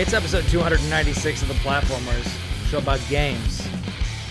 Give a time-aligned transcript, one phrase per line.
[0.00, 2.26] It's episode 296 of the Platformers,
[2.70, 3.60] show about games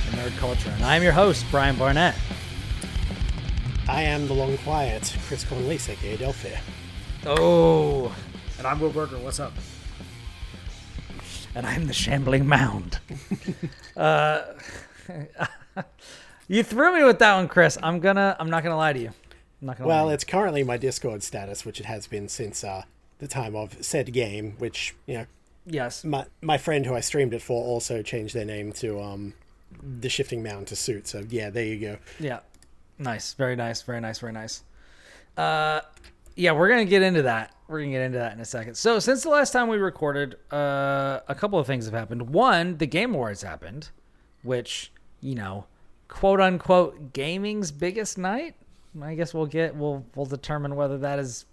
[0.08, 0.72] and nerd culture.
[0.72, 2.16] And I'm your host, Brian Barnett.
[3.88, 6.56] I am the long quiet Kris Cornelius, aka Delphi.
[7.28, 8.12] Oh,
[8.58, 9.20] And I'm Will Berger.
[9.20, 9.54] What's up?
[11.54, 12.98] and I'm the shambling mound.
[13.96, 14.42] uh,
[16.48, 17.78] you threw me with that one, Kris.
[17.84, 18.36] I'm gonna.
[18.40, 19.12] I'm not gonna lie to you.
[19.62, 19.88] I'm not gonna.
[19.88, 20.14] Well, lie.
[20.14, 22.86] it's currently my Discord status, which it has been since uh,
[23.20, 25.26] the time of said game, which, you know,
[25.70, 26.04] yes.
[26.04, 29.34] my, my friend who I streamed it for also changed their name to um,
[29.82, 31.08] the Shifting Mound to suit.
[31.08, 31.98] So, yeah, there you go.
[32.20, 32.40] Yeah.
[32.98, 33.34] Nice.
[33.34, 33.82] Very nice.
[33.82, 34.20] Very nice.
[34.20, 34.64] Very nice.
[35.38, 35.82] Uh,
[36.36, 37.54] yeah, we're gonna get into that.
[37.68, 38.76] We're gonna get into that in a second.
[38.76, 42.30] So, since the last time we recorded, uh, a couple of things have happened.
[42.30, 43.90] One, the Game Awards happened,
[44.44, 44.92] which
[45.22, 45.66] you know,
[46.08, 48.56] quote unquote, gaming's biggest night.
[49.02, 51.46] I guess we'll get we'll we'll determine whether that is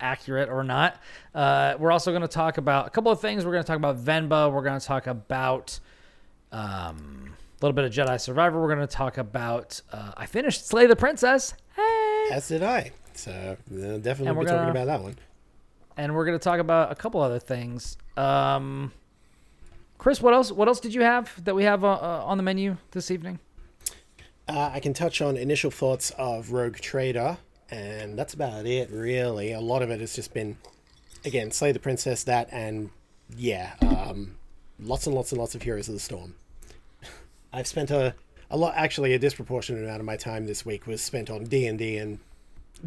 [0.00, 0.96] accurate or not.
[1.34, 3.44] Uh, we're also going to talk about a couple of things.
[3.44, 4.52] We're going to talk about Venba.
[4.52, 5.78] We're going to talk about
[6.52, 8.60] um, a little bit of Jedi Survivor.
[8.60, 9.80] We're going to talk about.
[9.92, 11.54] Uh, I finished Slay the Princess.
[11.76, 12.92] Hey, As did I.
[13.14, 13.54] So, uh,
[13.98, 15.16] definitely be we're talking gonna- about that one.
[15.96, 17.96] and we're going to talk about a couple other things.
[18.16, 18.92] Um,
[19.98, 20.52] Kris, what else?
[20.52, 23.40] What else did you have that we have uh, uh, on the menu this evening?
[24.48, 27.36] Uh, I can touch on initial thoughts of Rogue Trader,
[27.70, 29.52] and that's about it, really.
[29.52, 30.56] A lot of it has just been,
[31.24, 32.90] again, Slay the Princess, that, and
[33.36, 34.36] yeah, um,
[34.80, 36.34] lots and lots and lots of Heroes of the Storm.
[37.52, 38.14] I've spent a,
[38.50, 41.66] a lot, actually, a disproportionate amount of my time this week was spent on D
[41.66, 42.18] and D and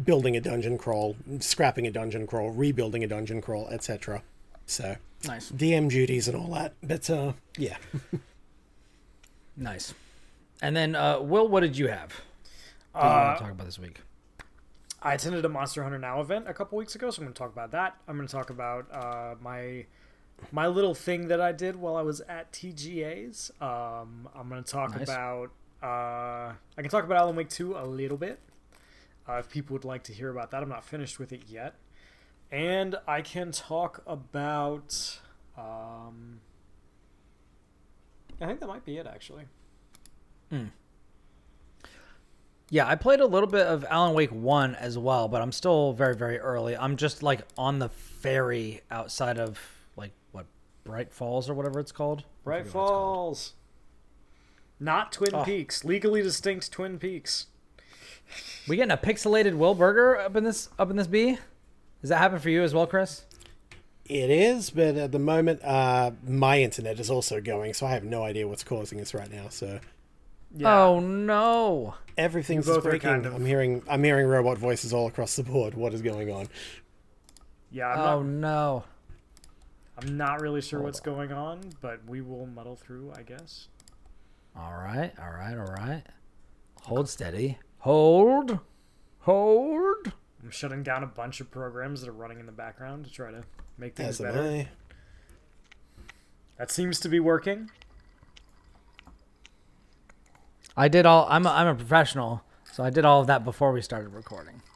[0.04, 4.22] building a dungeon crawl, scrapping a dungeon crawl, rebuilding a dungeon crawl, etc.
[4.66, 6.72] So Nice, DM duties and all that.
[6.82, 7.76] But uh, yeah,
[9.56, 9.94] nice.
[10.60, 12.12] And then, uh, Will, what did you have?
[12.92, 14.00] What do you Uh, want to talk about this week?
[15.04, 17.38] I attended a Monster Hunter Now event a couple weeks ago, so I'm going to
[17.38, 17.96] talk about that.
[18.06, 19.86] I'm going to talk about uh, my
[20.50, 23.50] my little thing that I did while I was at TGA's.
[23.60, 25.08] Um, I'm going to talk Nice.
[25.08, 25.50] about.
[25.82, 28.38] Uh, I can talk about Alan Wake 2 a little bit.
[29.28, 31.74] Uh, if people would like to hear about that, I'm not finished with it yet.
[32.50, 35.20] And I can talk about.
[35.56, 36.40] Um,
[38.40, 39.44] I think that might be it, actually.
[42.72, 45.92] Yeah, I played a little bit of Alan Wake 1 as well, but I'm still
[45.92, 46.74] very, very early.
[46.74, 49.60] I'm just like on the ferry outside of
[49.94, 50.46] like what
[50.82, 52.24] Bright Falls or whatever it's called.
[52.44, 53.04] Bright forget what it's called.
[53.16, 53.52] Falls.
[54.80, 55.44] Not Twin Oh.
[55.44, 55.84] Peaks.
[55.84, 57.48] Legally distinct Twin Peaks.
[58.66, 61.36] We getting a pixelated Will Burger up in this up in this B?
[62.00, 63.26] Does that happen for you as well, Kris?
[64.06, 64.70] it is.
[64.70, 68.48] But at the moment, uh, my internet is also going, so I have no idea
[68.48, 69.48] what's causing this right now.
[69.50, 69.78] So
[70.64, 71.94] Oh no.
[72.18, 73.08] everything's You both are breaking.
[73.10, 75.74] kind of- I'm hearing I'm hearing robot voices all across the board.
[75.74, 76.48] What is going on?
[77.70, 78.84] Yeah, I'm, Oh not, no.
[79.98, 83.68] I'm not really sure Hold what's going on, but we will muddle through, I guess.
[84.56, 86.02] All right, all right, all right.
[86.82, 87.58] Hold steady.
[87.78, 88.58] Hold.
[89.20, 90.12] Hold.
[90.42, 93.30] I'm shutting down a bunch of programs that are running in the background to try
[93.30, 93.42] to
[93.78, 94.68] make things As am better.
[96.58, 97.70] That seems to be working.
[100.76, 103.72] I did all I'm a, I'm a professional, so I did all of that before
[103.72, 104.62] we started recording.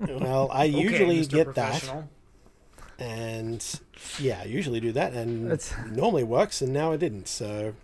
[0.00, 1.30] Well, I Okay, usually Mr.
[1.30, 2.04] get that,
[2.98, 3.80] and
[4.18, 7.26] yeah, I usually do that, and It's- it normally works, and now it didn't.
[7.28, 7.74] So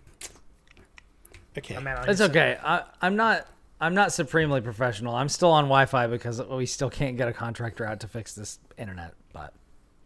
[1.57, 2.57] okay, man, I It's okay.
[2.63, 3.47] I, I'm not.
[3.81, 5.13] I'm not supremely professional.
[5.13, 8.59] I'm still on Wi-Fi because we still can't get a contractor out to fix this
[8.77, 9.13] internet.
[9.33, 9.53] But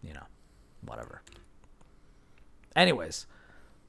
[0.01, 0.23] you know,
[0.83, 1.21] whatever.
[2.75, 3.27] Anyways,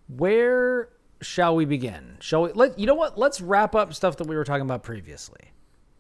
[0.09, 2.17] where shall we begin?
[2.21, 2.53] Shall we?
[2.53, 3.19] Let you know what?
[3.19, 5.53] Let's wrap up stuff that we were talking about previously.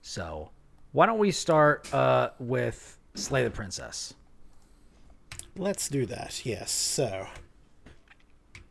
[0.03, 0.51] So,
[0.93, 4.15] why don't we start uh, with Slay the Princess?
[5.57, 6.47] Let's do that.
[6.47, 6.71] Yes.
[6.71, 7.27] So,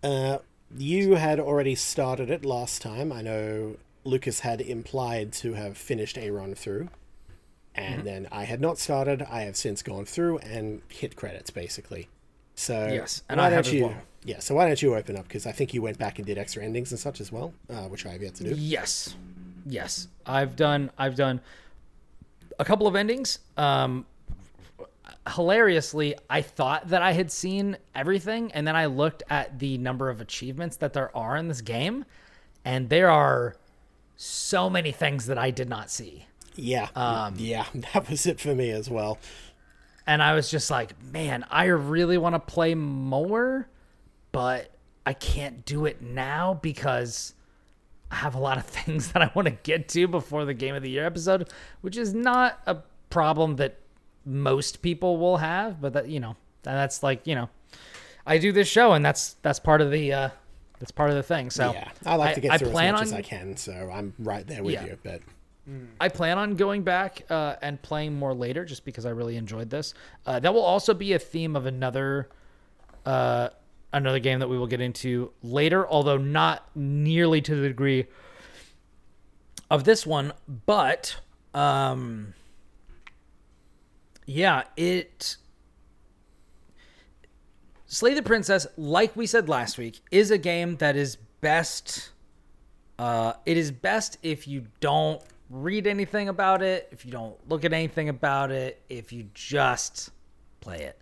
[0.04, 0.38] uh,
[0.78, 3.12] you had already started it last time.
[3.12, 6.90] I know Lucas had implied to have finished a run through,
[7.76, 9.22] and then I had not started.
[9.22, 12.08] I have since gone through and hit credits basically.
[12.56, 13.88] So Yes, and I have you?
[13.88, 13.96] well.
[14.28, 14.40] Yeah.
[14.40, 15.28] So why don't you open up?
[15.28, 17.84] Because I think you went back and did extra endings and such as well, uh,
[17.84, 18.56] which I have yet to do.
[18.56, 19.16] Yes,
[19.66, 20.10] yes.
[20.26, 20.92] I've done.
[20.98, 21.40] I've done
[22.60, 23.40] a couple of endings.
[23.56, 24.06] Um,
[25.34, 30.10] hilariously, I thought that I had seen everything, and then I looked at the number
[30.10, 32.04] of achievements that there are in this game,
[32.66, 33.56] and there are
[34.18, 36.26] so many things that I did not see.
[36.58, 36.90] Yeah.
[36.96, 37.66] Um, yeah.
[37.94, 39.20] That was it for me as well.
[40.06, 43.68] And I was just like, man, I really want to play more,
[44.38, 44.70] but
[45.04, 47.34] I can't do it now because
[48.12, 50.76] I have a lot of things that I want to get to before the Game
[50.76, 51.50] of the Year episode,
[51.82, 52.78] which is not a
[53.10, 53.80] problem that
[54.26, 57.50] most people will have, but that, you know, that's like you know,
[58.28, 60.30] I do this show, and that's that's part of the uh,
[60.78, 61.50] that's part of the thing.
[61.50, 63.90] So yeah, I like to get I through as much on as I can, so
[63.92, 64.86] I'm right there with Yeah.
[64.86, 64.98] you.
[65.02, 65.22] But
[66.00, 69.72] I plan on going back uh, and playing more later, just because I really enjoyed
[69.72, 69.96] this.
[70.28, 72.30] Uh, that will also be a theme of another
[73.06, 73.50] uh,
[73.94, 78.06] another game that we will get into later, although not nearly to the degree
[79.70, 80.34] of this one.
[80.66, 81.18] But
[81.54, 82.34] um,
[84.26, 85.38] yeah, it
[87.90, 92.10] Slay the Princess, like we said last week, is a game that is best.
[93.00, 97.64] Uh, it is best if you don't read anything about it, if you don't look
[97.64, 100.10] at anything about it, if you just
[100.60, 101.00] play it.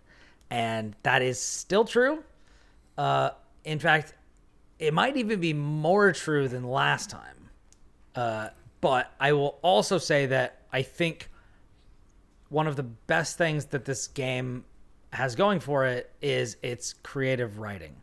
[0.48, 2.22] And that is still true.
[2.96, 3.30] Uh,
[3.64, 4.14] in fact,
[4.78, 7.50] it might even be more true than last time.
[8.14, 8.48] Uh,
[8.80, 11.28] but I will also say that I think
[12.48, 14.64] one of the best things that this game
[15.12, 17.96] has going for it is its creative writing.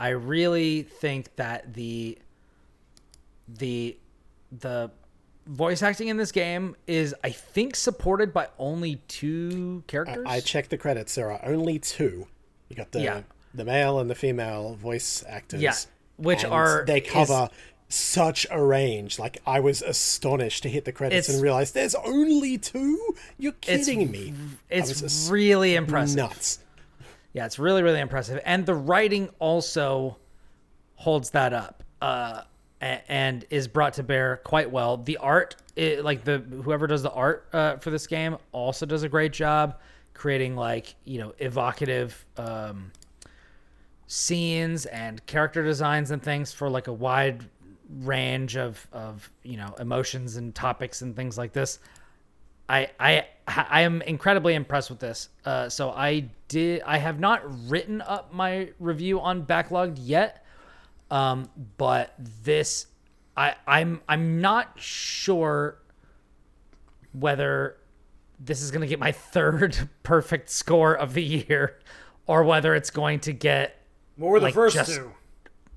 [0.00, 2.18] I really think that the
[3.48, 3.98] the
[4.52, 4.90] the
[5.46, 10.26] voice acting in this game is I think supported by only two characters.
[10.28, 11.14] I checked the credits.
[11.14, 12.26] There are only two.
[12.68, 13.22] You got the Yeah.
[13.58, 15.60] The male and the female voice actors.
[15.60, 15.74] Yeah,
[16.16, 17.48] which are- they is- cover
[17.90, 19.18] such a range.
[19.18, 23.14] Like I was astonished to hit the credits and realize there's only two.
[23.38, 24.34] You're It's kidding me.
[24.68, 26.16] It's really impressive.
[26.16, 26.58] nuts.
[27.32, 30.16] Yeah, it's really really impressive, and the writing also
[30.96, 32.42] holds that up, uh,
[32.80, 34.96] and is brought to bear quite well.
[34.96, 39.02] The art, it, like the whoever does the art uh, for this game, also does
[39.02, 39.78] a great job
[40.14, 42.90] creating like you know evocative um,
[44.08, 47.44] scenes and character designs and things for like a wide
[48.00, 51.78] range of of you know emotions and topics and things like this.
[52.68, 55.28] I I I am incredibly impressed with this.
[55.44, 56.82] Uh, so I did.
[56.82, 60.44] I have not written up my review on Backloggd yet,
[61.10, 62.86] um, but this
[63.36, 65.78] I I'm I'm not sure
[67.12, 67.76] whether
[68.40, 71.78] this is going to get my third perfect score of the year,
[72.26, 73.77] or whether it's going to get
[74.18, 75.12] What were the Like, first just- two?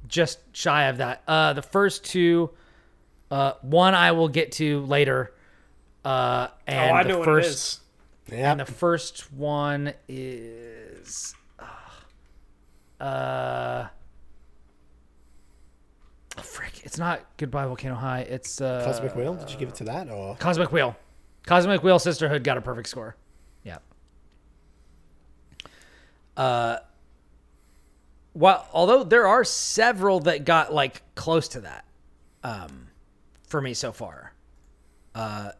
[0.08, 1.22] just shy of that.
[1.28, 2.50] Uh, the first two,
[3.30, 5.34] uh, one I will get to later.
[6.04, 7.82] Uh, Oh, and I the know what first,
[8.28, 8.40] it is.
[8.40, 8.52] Yeah.
[8.52, 11.34] And the first one is,
[13.00, 13.88] uh,
[16.38, 16.82] oh, frick!
[16.84, 18.22] It's not Goodbye Volcano High.
[18.22, 19.36] It's uh, Cosmic Wheel.
[19.36, 20.36] Did you give it to that or?
[20.38, 20.96] Cosmic Wheel.
[21.46, 23.16] Cosmic Wheel Sisterhood got a perfect score.
[23.64, 23.78] Yeah.
[26.38, 26.78] Uh
[28.34, 31.86] well, although there are several that got like close to that
[32.44, 32.88] um
[33.48, 34.34] for me so far.
[35.14, 35.52] Uh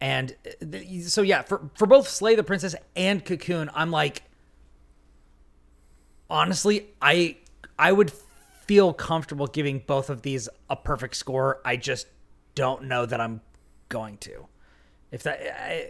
[0.00, 4.22] and uh, th- so yeah, for for both Slay the Princess and Cocoon, I'm like
[6.28, 7.36] honestly, I
[7.78, 8.12] I would
[8.66, 11.60] feel comfortable giving both of these a perfect score.
[11.64, 12.08] I just
[12.54, 13.40] don't know that I'm
[13.88, 14.46] going to.
[15.12, 15.88] If that I,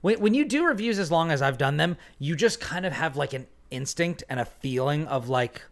[0.00, 2.92] when when you do reviews as long as I've done them, you just kind of
[2.92, 5.62] have like an instinct and a feeling of like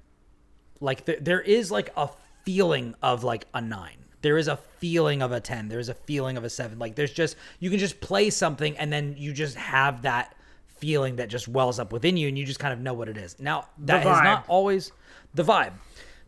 [0.81, 2.09] like there, there is like a
[2.45, 3.91] feeling of like a 9.
[4.21, 5.69] There is a feeling of a 10.
[5.69, 6.79] There's a feeling of a 7.
[6.79, 10.35] Like there's just you can just play something and then you just have that
[10.67, 13.17] feeling that just wells up within you and you just kind of know what it
[13.17, 13.39] is.
[13.39, 14.91] Now, that has not always
[15.35, 15.73] the vibe.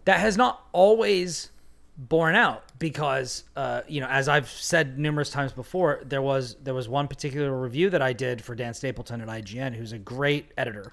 [0.04, 1.50] That has not always
[1.96, 6.74] borne out because uh, you know as I've said numerous times before there was there
[6.74, 10.50] was one particular review that I did for Dan Stapleton at IGN who's a great
[10.58, 10.92] editor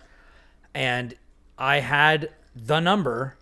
[0.73, 1.13] and
[1.57, 3.35] I had the number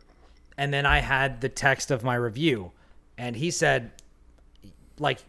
[0.58, 2.72] and then I had the text of my review.
[3.18, 3.92] And he said
[5.00, 5.20] like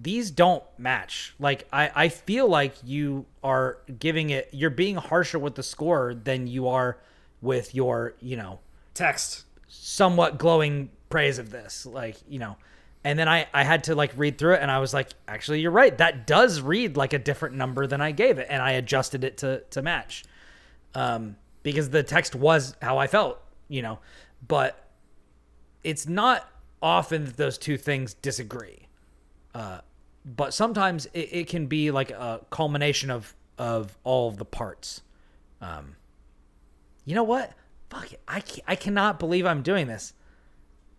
[0.00, 1.34] these don't match.
[1.38, 6.14] Like I, I feel like you are giving it you're being harsher with the score
[6.14, 6.98] than you are
[7.42, 8.60] with your you know
[8.94, 9.44] Text.
[9.68, 12.56] somewhat glowing praise of this like you know.
[13.06, 15.60] And then I, I had to like read through it and i was like actually
[15.60, 15.96] you're right.
[15.98, 19.36] That does read like a different number than i gave it and i adjusted it
[19.38, 20.24] to to match
[20.94, 23.98] um because the text was how i felt you know
[24.46, 24.84] but
[25.82, 26.48] it's not
[26.82, 28.88] often that those two things disagree.
[29.54, 29.80] Uh
[30.26, 35.02] but sometimes it, it can be like a culmination of of all of the parts.
[35.60, 35.96] Um
[37.04, 37.52] you know what?
[37.90, 38.20] Fuck it.
[38.26, 40.14] I, I cannot believe i'm doing this.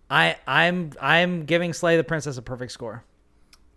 [0.10, 3.04] I I'm I'm giving Slay the Princess a perfect score.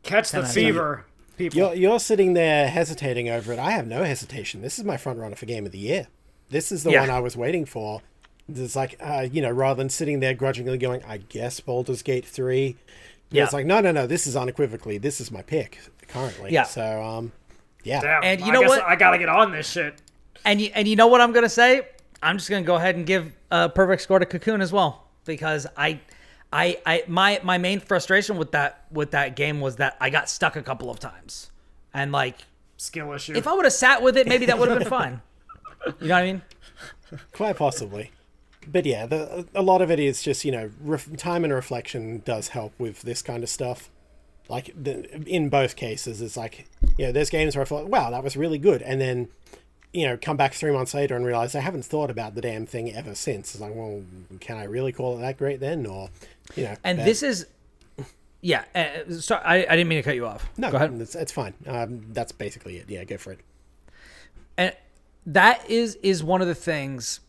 [0.02, 1.06] Catch the fever,
[1.38, 1.56] people.
[1.58, 3.58] You're you're sitting there hesitating over it.
[3.58, 4.60] I have no hesitation.
[4.62, 6.08] This is my front runner for game of the year.
[6.50, 7.00] This is the Yeah.
[7.00, 8.02] one I was waiting for.
[8.48, 12.24] It's like uh, you know, rather than sitting there grudgingly going, I guess Baldur's Gate
[12.26, 12.76] three.
[13.30, 13.44] Yeah.
[13.44, 14.06] It's like no, no, no.
[14.06, 14.98] This is unequivocally.
[14.98, 15.78] This is my pick
[16.08, 16.52] currently.
[16.52, 16.64] Yeah.
[16.64, 17.32] So um,
[17.84, 18.00] yeah.
[18.00, 18.82] Damn, And you I know guess what?
[18.84, 20.00] I gotta get on this shit.
[20.44, 21.88] And you and you know what I'm gonna say?
[22.22, 25.66] I'm just gonna go ahead and give a perfect score to Cocoon as well because
[25.76, 26.00] I,
[26.52, 30.30] I, I my my main frustration with that with that game was that I got
[30.30, 31.50] stuck a couple of times,
[31.92, 32.36] and like
[32.78, 33.34] Skill issue.
[33.34, 35.20] if I would have sat with it, maybe that would have been fine.
[36.00, 36.42] You know what I mean?
[37.32, 38.12] Quite possibly.
[38.66, 42.22] But yeah, the, a lot of it is just, you know, ref, time and reflection
[42.24, 43.90] does help with this kind of stuff.
[44.48, 48.10] Like, the, in both cases, it's like, you know, there's games where I thought, wow,
[48.10, 48.82] that was really good.
[48.82, 49.28] And then,
[49.92, 52.66] you know, come back three months later and realize I haven't thought about the damn
[52.66, 53.54] thing ever since.
[53.54, 54.02] It's like, well,
[54.40, 55.86] can I really call it that great then?
[55.86, 56.10] Or,
[56.56, 56.76] you know.
[56.84, 57.46] And that- this is,
[58.40, 58.64] yeah.
[58.74, 60.48] Uh, sorry, I, I didn't mean to cut you off.
[60.56, 60.92] No, go ahead.
[61.00, 61.54] It's, it's fine.
[61.66, 62.88] Um, that's basically it.
[62.88, 63.40] Yeah, go for it.
[64.56, 64.74] and
[65.26, 67.20] that is is one of the things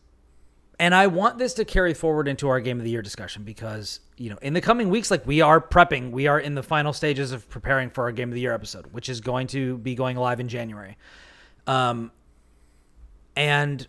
[0.78, 4.00] and i want this to carry forward into our game of the year discussion because
[4.16, 6.94] you know in the coming weeks like we are prepping we are in the final
[6.94, 9.94] stages of preparing for our game of the year episode which is going to be
[9.94, 10.96] going live in january
[11.66, 12.10] um
[13.40, 13.88] and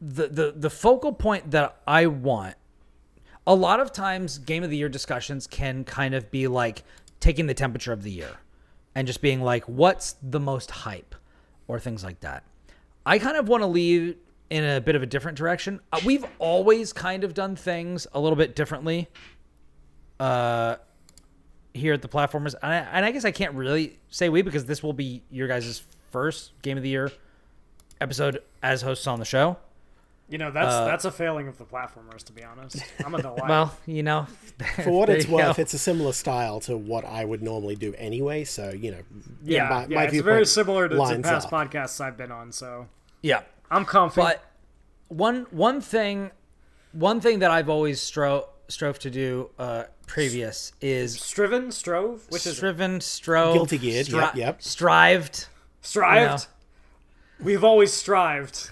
[0.00, 2.56] the the the focal point that i want
[3.46, 6.84] a lot of times game of the year discussions can kind of be like
[7.20, 8.36] taking the temperature of the year
[8.94, 11.14] and just being like what's the most hype
[11.68, 12.42] or things like that.
[13.06, 14.16] I kind of want to leave
[14.50, 15.80] in a bit of a different direction.
[15.92, 19.08] Uh, we've always kind of done things a little bit differently
[20.18, 20.76] uh
[21.72, 22.54] here at the platformers.
[22.62, 25.48] And I, and I guess i can't really say we because this will be your
[25.48, 27.10] guys' first game of the year
[28.00, 29.56] episode as hosts on the show
[30.30, 32.76] you know, that's uh, that's a failing of the platformers, to be honest.
[33.04, 33.48] I'm a delight.
[33.48, 34.28] well you know
[34.84, 35.62] For what it's worth, go.
[35.62, 38.44] it's a similar style to what I would normally do anyway.
[38.44, 39.00] So, you know,
[39.42, 41.70] yeah, my, yeah, my it's very similar to, to past up.
[41.70, 42.52] podcasts I've been on.
[42.52, 42.86] So
[43.22, 44.20] yeah I'm comfy.
[44.20, 44.44] But
[45.08, 46.30] one one thing
[46.92, 52.46] one thing that I've always stro- strove to do uh, previous is Striven, strove, which
[52.46, 54.62] is striven, strove, Guilty geared, yep, yep.
[54.62, 55.48] strived.
[55.80, 56.46] strived.
[57.42, 58.70] We've always strived.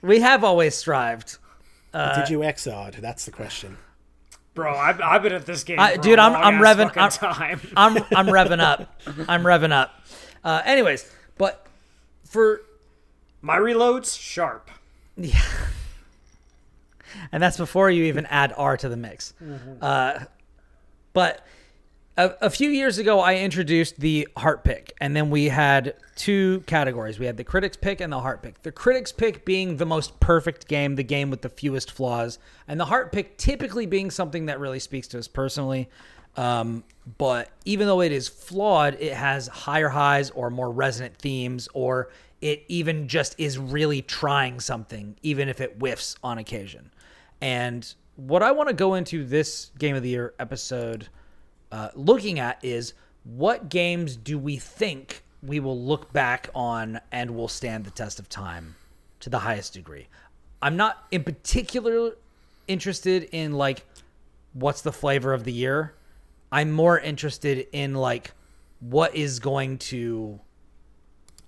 [0.00, 1.38] We have always strived.
[1.92, 2.94] Did you exod?
[3.00, 3.76] That's the question.
[4.54, 6.94] Bro, I've, I've been at this game, I- for dude, a I'm- I'm long-ass revving-
[6.94, 7.60] fucking time.
[7.76, 9.00] I'm I'm revving up.
[9.28, 9.94] I'm revving up.
[10.44, 11.66] Uh, anyways, but
[12.24, 12.62] for
[13.40, 14.70] My reloads sharp.
[15.16, 15.40] Yeah,
[17.32, 19.32] and that's before you even add R to the mix.
[19.80, 20.24] Uh,
[21.12, 21.46] but
[22.16, 26.60] a, a few years ago, I introduced the heart pick, and then we had two
[26.66, 27.18] categories.
[27.18, 28.62] We had the critics pick and the heart pick.
[28.62, 32.38] The critics pick being the most perfect game, the game with the fewest flaws,
[32.68, 35.88] and the heart pick typically being something that really speaks to us personally.
[36.36, 36.84] Um,
[37.18, 42.10] but even though it is flawed, it has higher highs or more resonant themes, or
[42.42, 46.90] it even just is really trying something, even if it whiffs on occasion.
[47.40, 51.08] And what I want to go into this Game of the Year episode
[51.72, 57.32] uh, looking at is what games do we think we will look back on and
[57.34, 58.76] will stand the test of time
[59.20, 60.06] to the highest degree.
[60.60, 62.12] I'm not in particular
[62.68, 63.84] interested in like
[64.52, 65.94] what's the flavor of the year.
[66.52, 68.32] I'm more interested in like
[68.80, 70.38] what is going to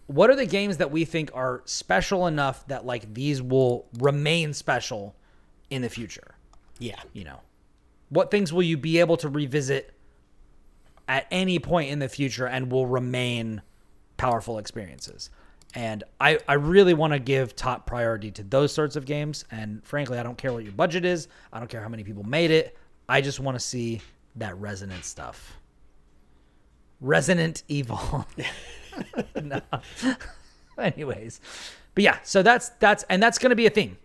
[0.06, 4.52] what are the games that we think are special enough that like these will remain
[4.52, 5.14] special
[5.70, 6.34] in the future
[6.78, 7.00] Yeah.
[7.12, 7.40] you know
[8.10, 9.92] what things will you be able to revisit
[11.08, 13.62] at any point in the future and will remain
[14.16, 15.30] powerful experiences.
[15.74, 19.44] And i i really want to give top priority to those sorts of games.
[19.50, 21.28] And frankly i don't care what your budget is.
[21.52, 22.76] I don't care how many people made it.
[23.08, 24.00] I just want to see
[24.36, 25.58] that resonant stuff.
[27.00, 28.26] Resonant evil.
[30.78, 31.40] Anyways.
[31.94, 33.98] But yeah so that's that's and that's to be a theme.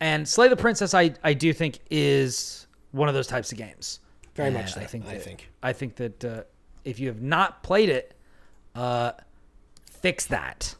[0.00, 4.00] And slay the princess i i do think is one of those types of games
[4.34, 5.48] Very And much so, i think I that, think.
[5.62, 6.42] i think that uh,
[6.84, 8.14] if you have not played it
[8.74, 9.12] uh
[9.86, 10.74] fix that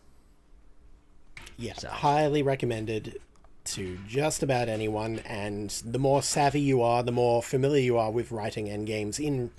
[1.57, 3.21] Yeah, highly recommended
[3.65, 5.21] to just about anyone.
[5.21, 9.19] And the more savvy you are, the more familiar you are with writing end games
[9.19, 9.51] in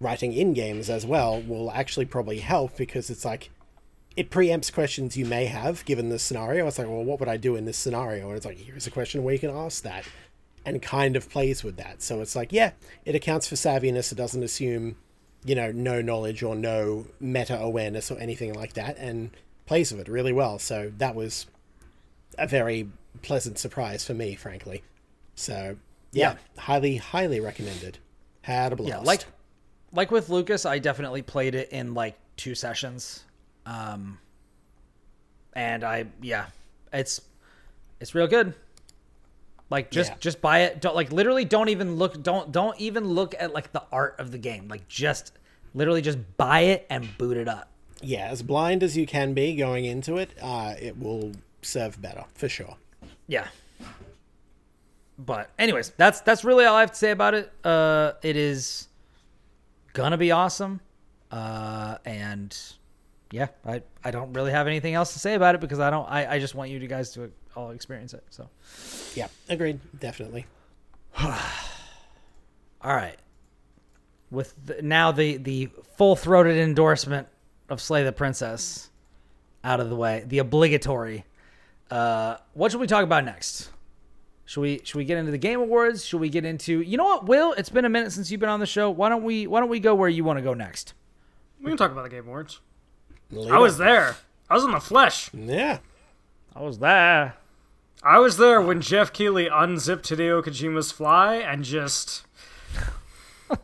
[0.00, 3.50] writing in games as well, will actually probably help because it's like
[4.16, 6.66] it preempts questions you may have given the scenario.
[6.66, 8.28] It's like, well, what would I do in this scenario?
[8.28, 10.04] And it's like, here's a question where you can ask that,
[10.64, 12.02] and kind of plays with that.
[12.02, 12.72] So it's like, yeah,
[13.04, 14.12] it accounts for savviness.
[14.12, 14.96] It doesn't assume,
[15.44, 19.30] you know, no knowledge or no meta awareness or anything like that, and
[19.66, 20.58] plays with it really well.
[20.58, 21.46] So that was
[22.38, 22.88] a very
[23.22, 24.82] pleasant surprise for me, frankly.
[25.34, 25.76] So
[26.12, 27.98] yeah, highly, highly recommended.
[28.42, 28.90] Had a blast.
[28.90, 29.24] yeah like
[29.92, 33.24] like with lucas i definitely played it in like two sessions
[33.64, 34.18] um
[35.54, 36.46] and i yeah
[36.92, 37.22] it's
[38.00, 38.52] it's real good
[39.70, 40.16] like just Yeah.
[40.20, 43.72] just buy it don't like literally don't even look don't don't even look at like
[43.72, 45.32] the art of the game like just
[45.74, 47.68] literally just buy it and boot it up
[48.02, 52.24] yeah, as blind as you can be going into it, uh, it will serve better
[52.34, 52.76] for sure.
[53.28, 53.46] Yeah.
[55.18, 57.50] But anyways, that's that's really all I have to say about it.
[57.64, 58.88] Uh, it is
[59.94, 60.80] gonna be awesome,
[61.30, 62.54] uh, and
[63.30, 66.06] yeah, I I don't really have anything else to say about it because I don't
[66.10, 68.24] I, I just want you guys to all experience it.
[68.30, 68.48] So
[69.14, 70.46] Yeah, agreed, definitely.
[71.22, 71.32] all
[72.82, 73.16] right,
[74.30, 77.28] with the, now the the full throated endorsement
[77.68, 78.90] of Slay the Princess
[79.62, 81.24] out of the way, the obligatory.
[81.90, 83.70] Uh, what should we talk about next?
[84.46, 86.04] Should we should we get into the game awards?
[86.04, 87.52] Should we get into you know what, Will?
[87.54, 88.90] It's been a minute since you've been on the show.
[88.90, 90.94] Why don't we why don't we go where you want to go next?
[91.60, 92.60] We can talk about the Game Awards.
[93.30, 94.16] Leave I was there.
[94.50, 95.30] I was in the flesh.
[95.32, 95.78] Yeah.
[96.54, 97.36] I was there.
[98.04, 102.24] I was there when Geoff Keighley unzipped Hideo Kojima's fly and just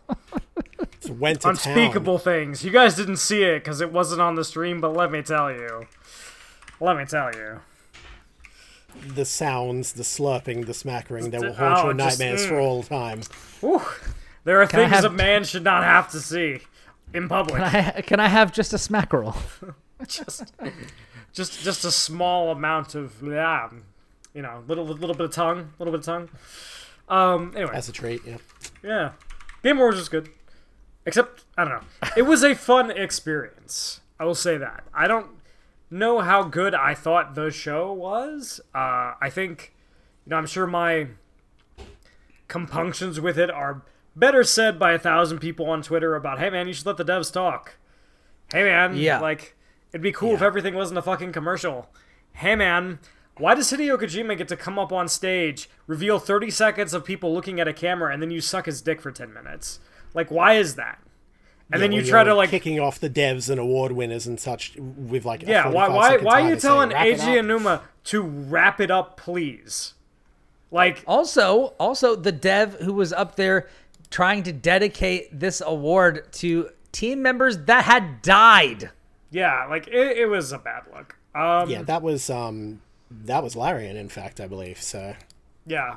[1.01, 2.65] Just went to unspeakable things.
[2.65, 5.51] You guys didn't see it because it wasn't on the stream, but let me tell
[5.51, 5.87] you.
[6.81, 7.61] Let me tell you.
[9.15, 12.63] The sounds, the slurping, the smackering that will Oh, haunt your just- nightmares for mm.
[12.63, 13.23] all time.
[13.61, 13.83] Whew.
[14.45, 16.61] There are I things have- a man should not have to see
[17.15, 17.63] in public.
[17.63, 19.37] Can I, can I have just a smackerel?
[20.09, 20.53] just,
[21.33, 23.69] just, just a small amount of yeah,
[24.35, 26.29] you know, little, little bit of tongue, little bit of tongue.
[27.09, 27.53] Um.
[27.57, 28.21] Anyway, As a trait.
[28.27, 28.37] yeah.
[28.83, 29.11] Yeah.
[29.63, 30.29] Game Awards was good.
[31.07, 32.09] Except, I don't know.
[32.17, 34.01] It was a fun experience.
[34.19, 34.85] I will say that.
[34.95, 35.27] I don't
[35.91, 38.61] know how good I thought the show was.
[38.75, 39.75] Uh, I think,
[40.25, 41.09] you know, I'm sure my
[42.49, 43.83] compunctions with it are
[44.17, 47.05] better said by a thousand people on Twitter about, hey man, you should let the
[47.05, 47.77] devs talk.
[48.53, 49.21] Hey man, Yeah.
[49.21, 49.57] like,
[49.93, 51.89] it'd be cool if everything wasn't a fucking commercial.
[52.33, 52.99] Hey man,
[53.41, 57.33] why does Hideo Kojima get to come up on stage, reveal 30 seconds of people
[57.35, 59.81] looking at a camera, and then you suck his dick for 10 minutes?
[60.15, 60.99] Like, why is that?
[61.73, 64.77] And then you try to like, kicking off the devs and award winners and such
[64.77, 67.41] with like a yeah, why why why are you telling "Wrap it Eiji.
[67.41, 69.95] Aonuma to wrap it up, please?
[70.73, 73.69] Like, Also, also the dev who was up there
[74.11, 78.91] trying to dedicate this award to team members that had died.
[79.31, 81.17] yeah, like it, it was a bad look.
[81.35, 84.81] Um, Yeah, that was um that was Larian, in fact, I believe.
[84.81, 85.15] So
[85.67, 85.97] Yeah.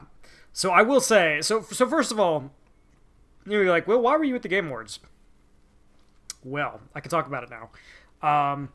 [0.52, 2.52] So I will say, so so first of all,
[3.46, 5.00] you're like, well, why were you at the Game Awards?
[6.44, 7.70] Well, I can talk about it now.
[8.28, 8.70] Um,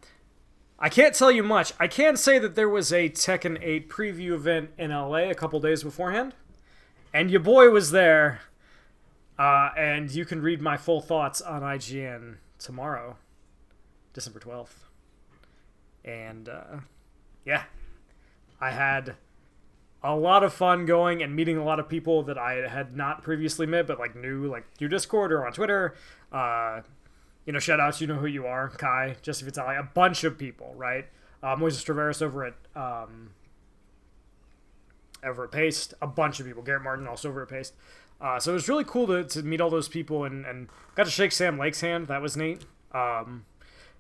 [0.79, 1.73] I can't tell you much.
[1.79, 5.59] I can say that there was a Tekken 8 preview event in LA a couple
[5.61, 6.35] days beforehand,
[7.13, 8.41] and your boy was there.
[9.39, 13.17] Uh, and you can read my full thoughts on IGN tomorrow,
[14.13, 14.85] December 12th.
[16.05, 16.79] And uh,
[17.45, 17.65] yeah,
[18.61, 19.17] I had
[20.03, 23.23] a lot of fun going and meeting a lot of people that I had not
[23.23, 25.95] previously met, but like knew like through Discord or on Twitter.
[26.33, 26.83] Uh,
[27.47, 30.37] you know, shout outs, you know who you are, Kai, Jesse Vitale, a bunch of
[30.37, 31.07] people, right?
[31.43, 33.31] Uh, Moises Taveras over at um,
[35.25, 36.63] over at Paste, a bunch of people.
[36.63, 37.75] Garrett Martin also over at Paste.
[38.21, 41.05] Uh, so it was really cool to, to meet all those people and, and got
[41.05, 42.09] to shake Sam Lake's hand.
[42.09, 42.65] That was neat.
[42.93, 43.45] Um,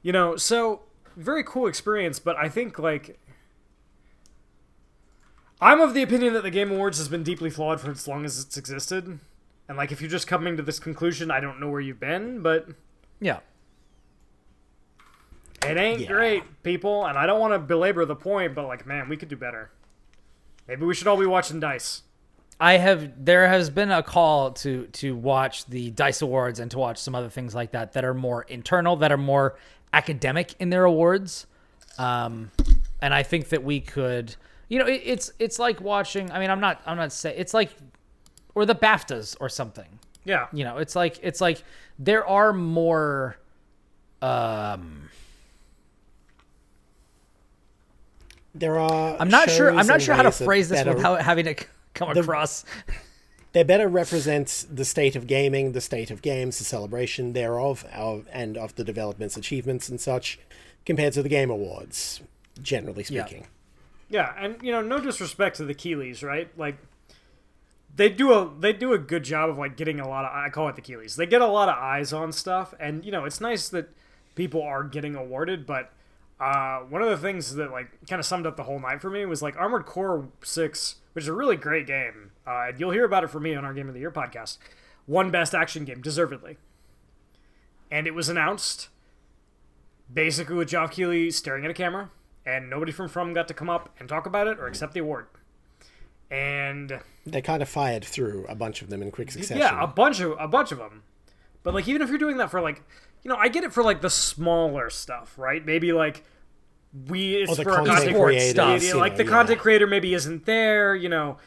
[0.03, 0.83] you know, so
[1.17, 3.19] very cool experience, but I think like
[5.61, 8.25] I'm of the opinion that the Game Awards has been deeply flawed for as long
[8.25, 9.19] as it's existed.
[9.69, 12.41] And like if you're just coming to this conclusion, I don't know where you've been,
[12.43, 12.69] but
[13.21, 13.41] Yeah.
[15.63, 16.09] it ain't Yeah.
[16.09, 17.05] great, people.
[17.07, 19.71] And I don't want to belabor the point, but like, man, we could do better.
[20.67, 22.03] Maybe we should all be watching Dice.
[22.61, 26.79] I have there has been a call to to watch the Dice Awards and to
[26.79, 29.57] watch some other things like that that are more internal, that are more
[29.93, 31.47] academic in their awards.
[31.99, 32.51] Um,
[33.01, 34.37] and I think that we could,
[34.69, 36.31] you know, it, it's it's like watching.
[36.31, 37.71] I mean, I'm not I'm not saying it's like
[38.55, 39.99] or the BAFTAs or something.
[40.25, 40.47] Yeah.
[40.53, 41.63] You know, it's like it's like
[41.99, 43.37] there are more.
[44.21, 45.09] Um,
[48.55, 49.17] there are.
[49.19, 49.71] I'm not sure.
[49.71, 52.65] I'm not sure how to phrase this better- without having to c- come across.
[53.53, 58.27] They better represent the state of gaming, the state of games, the celebration thereof, of,
[58.31, 60.39] and of the development's achievements and such,
[60.85, 62.21] compared to the Game Awards,
[62.61, 63.41] generally speaking.
[63.43, 63.47] Yeah,
[64.37, 66.51] and you know, no disrespect to the Keighleys, right?
[66.59, 66.79] Like
[67.95, 70.49] they do a they do a good job of like getting a lot of I
[70.51, 71.17] call it the Keighleys.
[71.17, 73.91] They get a lot of eyes on stuff, and you know, it's nice that
[74.35, 75.67] people are getting awarded.
[75.67, 75.93] But
[76.41, 79.11] uh, one of the things that like kind of summed up the whole night for
[79.11, 82.31] me was like Armored Core Six, which is a really great game.
[82.47, 84.59] Uh, and you'll hear about it from me on our Game of the Year podcast.
[85.07, 86.57] One best action game, deservedly.
[87.91, 88.89] And it was announced
[90.13, 92.11] basically with Geoff Keighley staring at a camera,
[92.49, 95.01] and nobody from From got to come up and talk about it or accept the
[95.01, 95.27] award.
[96.31, 99.59] And They kind of fired through a bunch of them in quick succession.
[99.59, 101.03] yeah, a bunch of a bunch of them.
[101.63, 102.83] But like even if you're doing that for like,
[103.23, 105.65] you know, I get it for like the smaller stuff, right?
[105.65, 106.25] Maybe like
[107.09, 109.31] we it's Or for a content content creators, creator, you like know, the yeah.
[109.31, 111.39] content creator maybe isn't there, you know.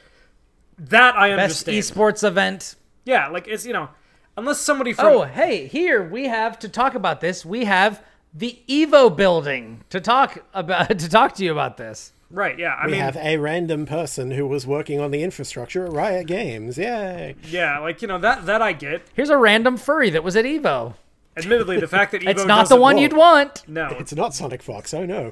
[0.77, 1.77] That I Best understand.
[1.77, 2.75] esports event.
[3.05, 3.89] yeah, like it's you know,
[4.35, 7.45] unless somebody from Oh, hey, here we have to talk about this.
[7.45, 12.13] We have the Evo building to talk about to talk to you about this.
[12.29, 15.85] right, yeah, I We mean, have a random person who was working on the infrastructure
[15.85, 16.77] at Riot Games.
[16.77, 17.35] Yay!
[17.49, 19.01] yeah, like you know that that I get.
[19.13, 20.95] Here's a random furry that was at Evo.
[21.37, 23.67] Admittedly, the fact that Evo It's not the doesn't- one well, you'd want.
[23.67, 24.93] No, It's not Sonic Fox.
[24.93, 25.31] Oh no.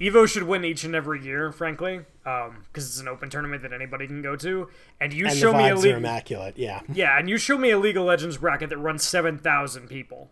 [0.00, 3.72] Evo should win each and every year, frankly, um, because it's an open tournament that
[3.72, 4.68] anybody can go to.
[5.00, 6.58] And you And show the me a league, immaculate.
[6.58, 6.80] Yeah.
[6.92, 10.30] yeah, and you show me a League of Legends bracket that runs seven thousand people.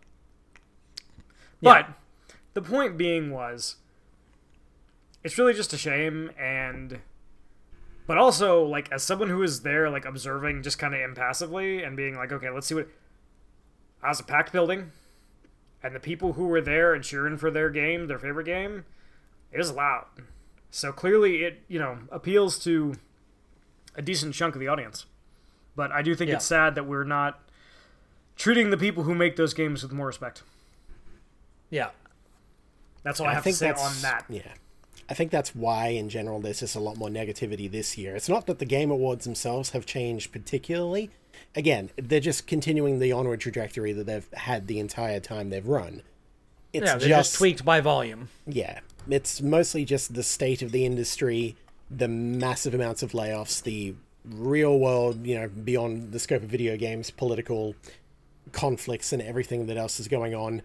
[1.62, 1.88] But
[2.54, 3.76] the point being was,
[5.22, 7.00] it's really just a shame, and
[8.06, 11.96] but also like as someone who is there, like observing just kind of impassively and
[11.96, 12.88] being like, okay, let's see what.
[14.02, 14.92] I was a packed building,
[15.82, 18.86] and the people who were there and cheering for their game, their favorite game,
[19.52, 20.06] it was loud.
[20.70, 22.94] So clearly, it you know appeals to
[23.96, 25.04] a decent chunk of the audience.
[25.76, 26.36] But I do think Yeah.
[26.36, 27.40] it's sad that we're not
[28.36, 30.42] treating the people who make those games with more respect.
[31.70, 31.90] Yeah.
[33.02, 34.24] That's all I, have to say on that.
[34.28, 34.42] Yeah.
[35.08, 38.14] I think that's why, in general, there's just a lot more negativity this year.
[38.14, 41.10] It's not that the Game Awards themselves have changed particularly.
[41.56, 46.02] Again, they're just continuing the onward trajectory that they've had the entire time they've run.
[46.72, 48.28] It's Yeah, they're just, tweaked by volume.
[48.46, 51.56] Yeah, it's mostly just the state of the industry,
[51.90, 56.76] the massive amounts of layoffs, the real world, you know, beyond the scope of video
[56.76, 57.74] games, political
[58.52, 60.62] conflicts, and everything that else is going on.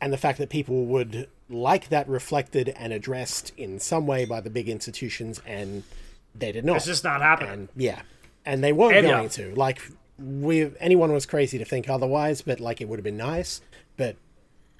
[0.00, 4.40] And the fact that people would like that reflected and addressed in some way by
[4.40, 5.82] the big institutions, and
[6.34, 6.76] they did not.
[6.76, 7.52] It's just not happening.
[7.52, 8.02] and yeah,
[8.46, 9.28] and they weren't And, going yeah.
[9.28, 9.54] to.
[9.56, 9.80] Like,
[10.18, 13.60] we anyone was crazy to think otherwise, but like it would have been nice.
[13.96, 14.16] But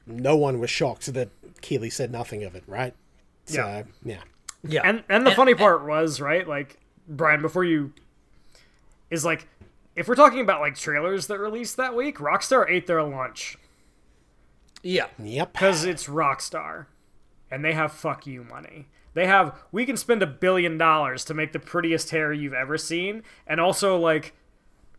[0.06, 1.30] no one was shocked that
[1.62, 2.94] Keighley said nothing of it, right?
[3.46, 3.82] So, Yeah.
[4.04, 4.18] yeah.
[4.62, 4.80] Yeah.
[4.84, 6.78] And and the funny part was, right, like
[7.08, 7.92] Brian, before you
[9.10, 9.48] is like
[9.96, 13.56] if we're talking about like trailers that released that week, Rockstar ate their lunch
[14.82, 15.06] yeah.
[15.22, 15.52] Yep.
[15.52, 16.86] because it's Rockstar,
[17.50, 18.88] and they have fuck you money.
[19.14, 22.78] They have we can spend a billion dollars to make the prettiest hair you've ever
[22.78, 24.34] seen, and also like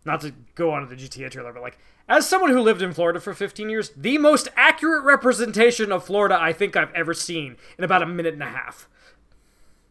[0.06, 2.92] not to go on to the GTA trailer, but like as someone who lived in
[2.94, 7.56] Florida for 15 years, the most accurate representation of Florida I think I've ever seen
[7.78, 8.90] in about a minute and a half.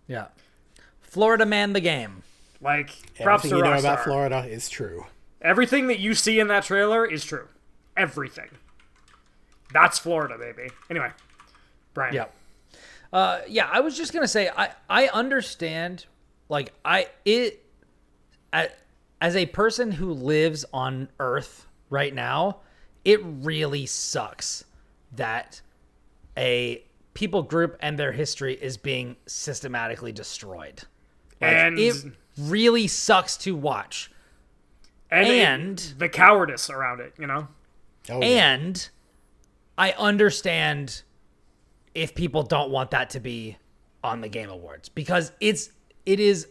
[0.08, 0.26] Yeah.
[1.00, 2.22] Florida man the game.
[2.60, 2.88] Like
[3.22, 3.80] props Everything to you know Rockstar.
[3.80, 5.06] about Florida is true.
[5.40, 7.46] Everything that you see in that trailer is true.
[7.96, 8.48] Everything.
[9.72, 10.70] That's Florida, baby.
[10.90, 11.10] Anyway,
[11.94, 12.14] Brian.
[12.14, 12.26] Yeah.
[13.12, 16.06] Uh, yeah, I was just gonna say I I understand,
[16.48, 17.64] like I it,
[18.52, 18.70] a-
[19.20, 22.58] as a person who lives on Earth right now,
[23.04, 24.64] it really sucks
[25.12, 25.60] that
[26.36, 30.82] a people group and their history is being systematically destroyed.
[31.40, 31.96] Like, And it
[32.38, 34.10] really sucks to watch.
[35.10, 37.48] and, it- and- the cowardice around it, you know.
[38.10, 38.54] Oh, yeah.
[38.54, 38.88] And
[39.78, 41.02] I understand
[41.94, 43.56] if people don't want that to be
[44.02, 45.70] on the Game Awards because it's
[46.04, 46.48] it is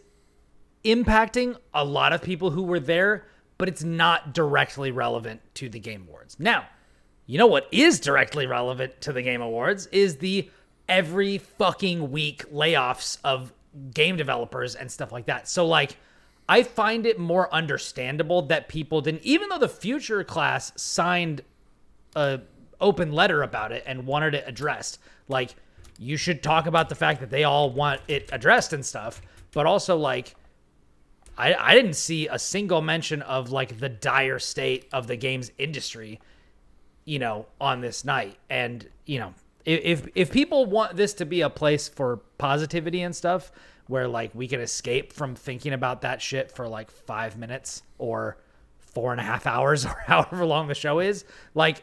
[0.84, 3.26] impacting a lot of people who were there,
[3.58, 6.40] but it's not directly relevant to the Game Awards.
[6.40, 6.66] Now,
[7.26, 10.50] you know what is directly relevant to the Game Awards is the
[10.88, 13.52] every fucking week layoffs of
[13.92, 15.46] game developers and stuff like that.
[15.48, 15.98] So like
[16.48, 21.42] I find it more understandable that people didn't even though the future class signed
[22.16, 22.40] a
[22.80, 24.98] open letter about it and wanted it addressed.
[25.28, 25.54] Like
[25.98, 29.20] you should talk about the fact that they all want it addressed and stuff,
[29.52, 30.34] but also like
[31.36, 35.52] I, I didn't see a single mention of like the dire state of the games
[35.56, 36.20] industry,
[37.04, 38.36] you know, on this night.
[38.50, 43.02] And you know, if if, if people want this to be a place for positivity
[43.02, 43.52] and stuff,
[43.86, 48.36] where like we can escape from thinking about that shit for like five minutes or
[48.78, 51.82] four and a half hours or however long the show is, like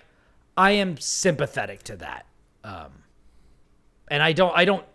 [0.57, 2.25] I am sympathetic to that.
[2.63, 3.03] Um,
[4.07, 4.85] and I don't, I don't.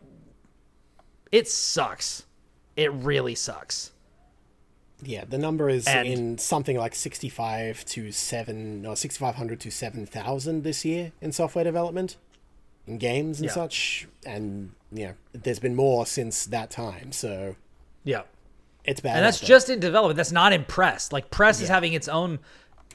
[1.30, 2.24] It sucks.
[2.76, 3.92] It really sucks.
[5.02, 10.62] Yeah, the number is And- in something like 65 to 7, no, 6,500 to 7,000
[10.62, 12.16] this year in software development,
[12.86, 13.54] in games and Yeah.
[13.54, 14.08] such.
[14.26, 17.56] And, yeah, there's been more since that time, so
[18.04, 18.22] Yeah.
[18.84, 19.16] it's bad.
[19.16, 19.48] And that's there.
[19.48, 20.16] just in development.
[20.18, 21.12] That's not in press.
[21.12, 22.38] Like press is having its own.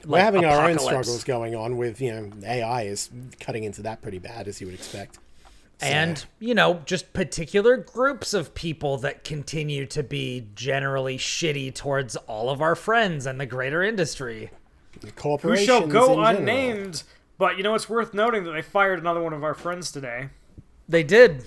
[0.06, 3.82] Like, We're having our own struggles going on with, you know, AI is cutting into
[3.82, 5.16] that pretty bad, as you would expect.
[5.16, 11.74] So- and you know just particular groups of people that continue to be generally shitty
[11.74, 14.50] towards all of our friends and the greater industry
[15.02, 16.24] who Corporations shall go in general.
[16.24, 17.02] unnamed.
[17.36, 20.30] But you know, it's worth noting that they fired another one of our friends today.
[20.88, 21.44] They did.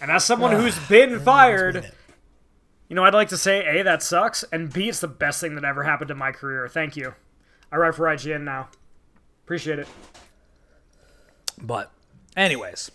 [0.00, 1.94] And as someone ah, who's been fired, minute.
[2.88, 5.54] You know, I'd like to say A, that sucks, and B, it's the best thing
[5.56, 6.68] that ever happened in my career.
[6.68, 7.14] Thank you.
[7.70, 8.68] I write for IGN now.
[9.44, 9.88] Appreciate it.
[11.60, 11.92] But,
[12.36, 12.90] anyways,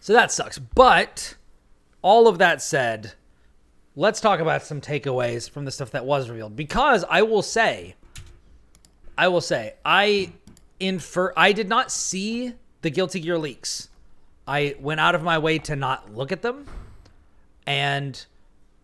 [0.00, 0.58] so that sucks.
[0.58, 1.34] But
[2.00, 3.12] all of that said,
[3.94, 6.56] let's talk about some takeaways from the stuff that was revealed.
[6.56, 7.94] Because I will say,
[9.18, 10.32] I will say, I
[10.80, 13.88] infer, I did not see the Guilty Gear leaks.
[14.46, 16.66] I went out of my way to not look at them.
[17.66, 18.24] And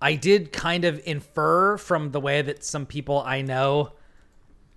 [0.00, 3.92] I did kind of infer from the way that some people I know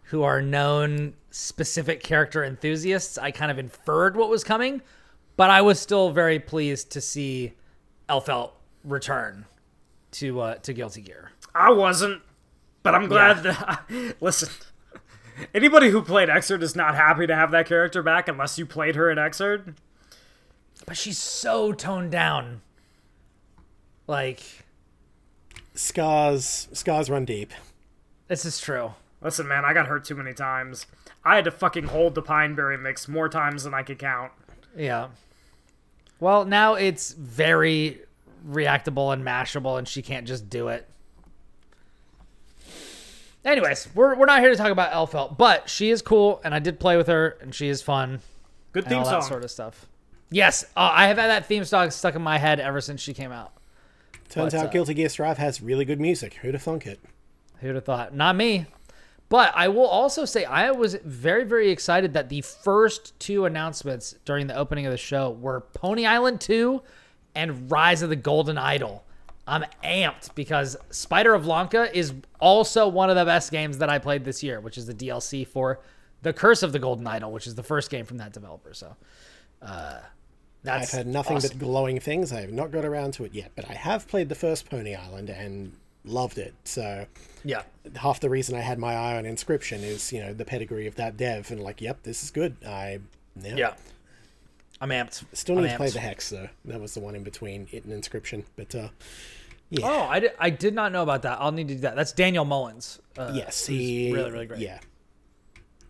[0.05, 4.81] who are known specific character enthusiasts, I kind of inferred what was coming,
[5.37, 7.53] but I was still very pleased to see
[8.09, 8.51] Elphelt
[8.83, 9.45] return
[10.11, 11.31] to uh, to Guilty Gear.
[11.55, 12.21] I wasn't,
[12.83, 14.15] but I'm glad that.
[14.21, 14.49] listen,
[15.53, 18.95] anybody who played Xrd is not happy to have that character back unless you played
[18.95, 19.75] her in Xrd.
[20.85, 22.61] But she's so toned down.
[24.07, 24.60] Like
[25.73, 27.51] Scars, scars run deep.
[28.27, 28.93] this is true.
[29.21, 30.85] Listen, man, I got hurt too many times.
[31.23, 34.31] I had to fucking hold the Pineberry mix more times than I could count.
[34.75, 35.09] Yeah.
[36.19, 37.99] Well, now it's very
[38.47, 40.87] reactable and mashable, and she can't just do it.
[43.43, 46.59] Anyways, we're, we're not here to talk about Elphelt, but she is cool, and I
[46.59, 48.21] did play with her, and she is fun,
[48.71, 49.19] Good and theme all song.
[49.21, 49.87] that sort of stuff.
[50.29, 53.13] Yes, uh, I have had that theme song stuck in my head ever since she
[53.13, 53.51] came out.
[54.31, 54.71] Turns What's out up?
[54.71, 56.35] Guilty Gear Strive has really good music.
[56.35, 57.01] Who'd have thunk it?
[57.59, 58.15] Who'd have thought?
[58.15, 58.65] Not me.
[59.27, 64.15] But I will also say I was very, very excited that the first two announcements
[64.23, 66.81] during the opening of the show were Pony Island 2
[67.35, 69.03] and Rise of the Golden Idol.
[69.45, 73.99] I'm amped because Spider of Lanka is also one of the best games that I
[73.99, 75.81] played this year, which is the DLC for
[76.21, 78.73] The Curse of the Golden Idol, which is the first game from that developer.
[78.73, 78.95] So
[79.61, 79.99] uh,
[80.63, 81.57] that's I've heard nothing awesome.
[81.57, 82.31] but glowing things.
[82.31, 84.95] I have not got around to it yet, but I have played the first Pony
[84.95, 86.53] Island and loved it.
[86.63, 87.05] So
[87.43, 87.63] yeah.
[87.95, 90.95] half the reason I had my eye on Inscryption is, you know, the pedigree of
[90.95, 92.57] that dev, and like, yep, this is good.
[92.65, 92.99] I
[93.41, 93.55] yeah.
[93.55, 93.73] Yeah.
[94.79, 95.23] I'm amped.
[95.33, 96.49] Still I'm need to play the Hex though.
[96.65, 98.89] That was the one in between it and Inscryption, but uh,
[99.69, 99.85] yeah.
[99.85, 101.39] Oh, I did, I did not know about that.
[101.39, 101.95] I'll need to do that.
[101.95, 102.99] That's Daniel Mullins.
[103.15, 104.59] Uh, yes, he really really great.
[104.59, 104.79] Yeah,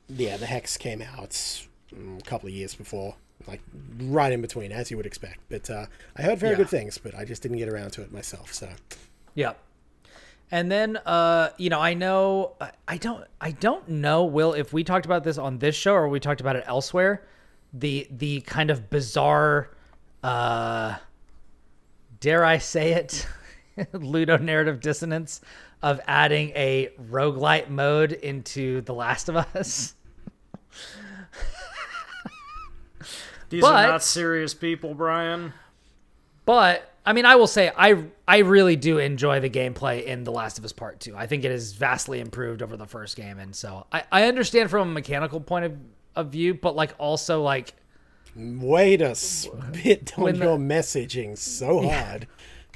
[0.10, 0.36] yeah.
[0.36, 3.16] The Hex came out a couple of years before,
[3.48, 3.62] like
[4.00, 5.40] right in between, as you would expect.
[5.50, 6.58] But uh, I heard very Yeah.
[6.58, 8.54] good things, but I just didn't get around to it myself.
[8.54, 8.70] So
[9.36, 9.54] Yeah.
[10.52, 14.74] And then uh, you know, I know I- I don't I don't know Will if
[14.74, 17.24] we talked about this on this show or we talked about it elsewhere.
[17.74, 19.70] The the kind of bizarre
[20.24, 20.98] uh
[22.20, 23.26] dare I say it
[23.94, 25.42] Ludo narrative dissonance
[25.82, 29.96] of adding a roguelite mode into The Last of Us.
[33.52, 35.54] These But- are not serious people, Brian.
[36.46, 40.32] But I mean, I will say I I really do enjoy the gameplay in The
[40.32, 41.16] Last of Us Part Two.
[41.16, 44.70] I think it is vastly improved over the first game, and so I, I understand
[44.72, 45.74] from a mechanical point of,
[46.16, 47.74] of view, but like also like
[48.36, 52.28] wait a spit on When the- your messaging so hard,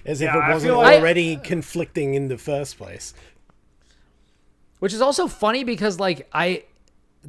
[0.05, 3.13] as if Yeah, I it wasn't like- already conflicting in the first place.
[4.79, 6.65] which is also funny because like I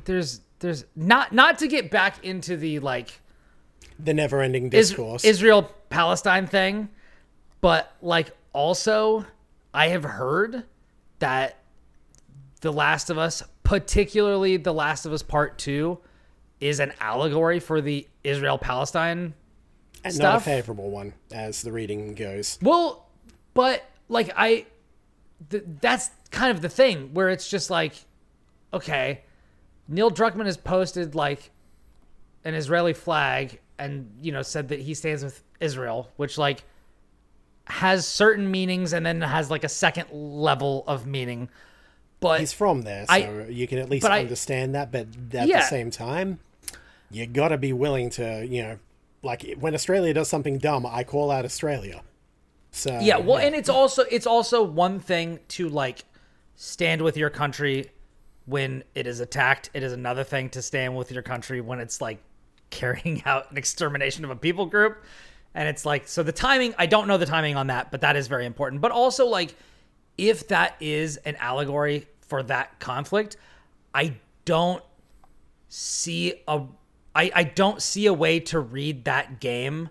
[0.04, 3.20] there's there's not not to get back into the like
[3.98, 5.24] The never-ending Is, discourse.
[5.24, 6.88] Israel Palestine thing,
[7.60, 9.24] but like also
[9.72, 10.64] I have heard
[11.18, 11.58] that
[12.60, 15.98] The Last of Us, particularly The Last of Us Part 2,
[16.60, 19.34] is an allegory for the Israel Palestine
[20.06, 22.58] and not a favorable one, as the reading goes.
[22.62, 23.06] Well,
[23.54, 24.66] but like I,
[25.50, 27.94] th- that's kind of the thing where it's just like,
[28.72, 29.22] okay,
[29.88, 31.50] Neil Druckmann has posted like
[32.44, 36.64] an Israeli flag and you know said that he stands with Israel, which like
[37.66, 41.48] has certain meanings and then has like a second level of meaning.
[42.20, 44.90] But He's from there, so I- you can at least but I- understand that.
[44.90, 45.60] But at Yeah.
[45.60, 46.38] the same time,
[47.10, 48.78] you got to be willing to, you know,
[49.22, 52.02] like when Australia does something dumb, I call out Australia.
[52.70, 56.04] So yeah, well, and it's also it's also one thing to like
[56.54, 57.90] stand with your country
[58.46, 59.70] when it is attacked.
[59.74, 62.18] It is another thing to stand with your country when it's like
[62.70, 65.04] carrying out an extermination of a people group.
[65.54, 68.16] And it's like so the timing, I don't know the timing on that, but that
[68.16, 68.82] is very important.
[68.82, 69.54] But also like
[70.18, 73.36] if that is an allegory for that conflict,
[73.94, 74.82] I don't
[75.68, 76.62] see a
[77.14, 79.88] I, I don't see a way to read that game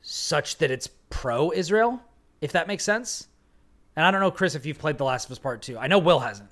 [0.00, 2.00] such that it's pro Israel,
[2.40, 3.28] if that makes sense.
[3.94, 5.76] And I don't know, Kris, if you've played The Last of Us Part 2.
[5.76, 6.48] I know Will hasn't.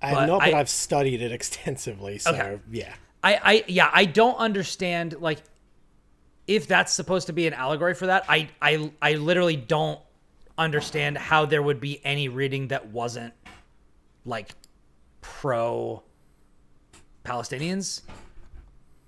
[0.00, 2.18] I have But not, but I've studied it extensively.
[2.18, 2.58] So Okay.
[2.70, 2.94] yeah,
[3.28, 5.38] I, I yeah, I don't understand like
[6.46, 8.24] if that's supposed to be an allegory for that.
[8.28, 10.00] I I I literally don't
[10.56, 13.34] understand how there would be any reading that wasn't
[14.24, 14.50] like
[15.20, 16.02] pro
[17.24, 18.02] Palestinians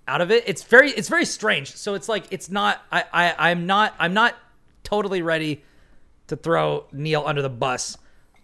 [0.06, 0.44] out of it.
[0.46, 1.74] It's very it's very strange.
[1.74, 4.36] So it's like it's not I, I I'm not I'm not
[4.82, 5.62] totally ready
[6.28, 7.96] to throw Neil under the bus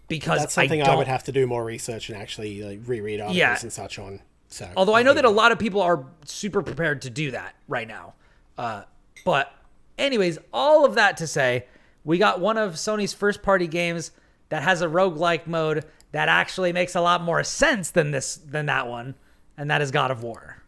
[0.09, 3.21] because that's something I, I, would have to do more research and actually like reread
[3.21, 3.59] articles Yeah.
[3.61, 4.21] and such on.
[4.57, 7.55] So Although I know that a lot of people are super prepared to do that
[7.69, 8.15] right now.
[8.57, 8.85] Uh,
[9.23, 9.53] but,
[9.99, 11.67] anyways, all of that to say,
[12.05, 14.13] we got one of Sony's first party games
[14.49, 18.65] that has a roguelike mode that actually makes a lot more sense than this than
[18.65, 19.15] that one,
[19.59, 20.63] and that is God of War.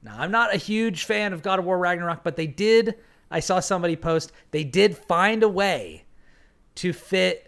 [0.00, 2.94] Now, I'm not a huge fan of God of War Ragnarok, but they did
[3.30, 6.04] I saw somebody post, they did find a way
[6.76, 7.47] to fit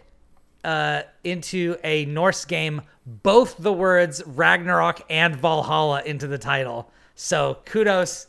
[0.63, 6.91] uh, into a Norse game both the words Ragnarok and Valhalla into the title.
[7.15, 8.27] So kudos,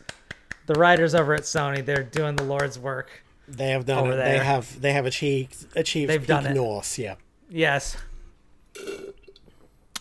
[0.67, 1.85] the writers over at Sony.
[1.85, 3.11] They're doing the Lord's work.
[3.49, 4.17] they have done over it.
[4.17, 4.39] there.
[4.39, 6.55] They have they have achieved achieved They've done it.
[6.55, 6.99] Norse.
[6.99, 7.17] Yeah,
[7.49, 7.97] Yes.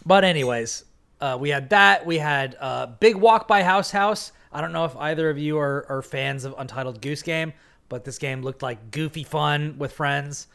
[0.05, 0.85] But anyways,
[1.19, 2.05] uh, we had that.
[2.05, 4.31] We had uh, Big Walk by House House.
[4.51, 7.53] I don't know if either of you are, are fans of Untitled Goose Game,
[7.89, 10.47] but this game looked like goofy fun with friends.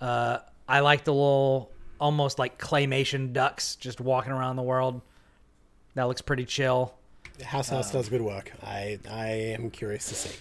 [0.00, 1.70] Uh, I like the little,
[2.00, 5.00] almost like claymation ducks just walking around the world.
[5.94, 6.94] That looks pretty chill.
[7.44, 8.52] House House Uh, does good work.
[8.62, 10.36] I I am curious to see.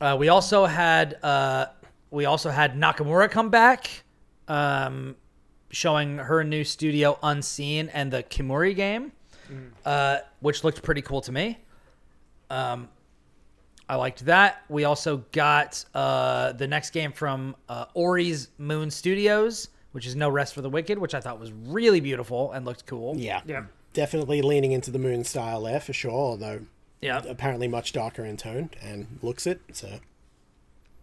[0.00, 1.66] Uh, we also had uh,
[2.10, 4.04] we also had Nakamura come back,
[4.48, 5.16] um,
[5.70, 9.12] showing her new studio Unseen and the Kemuri game,
[9.84, 11.58] uh, which looked pretty cool to me.
[12.50, 12.88] Um,
[13.88, 14.62] I liked that.
[14.68, 20.28] We also got uh, the next game from uh, Ori's Moon Studios, which is No
[20.28, 23.16] Rest for the Wicked, which I thought was really beautiful and looked cool.
[23.16, 23.66] Yeah, Yeah.
[23.92, 26.10] definitely leaning into the moon style there for sure.
[26.10, 26.62] Although
[27.00, 29.60] yeah, apparently much darker in tone and looks it.
[29.72, 30.00] So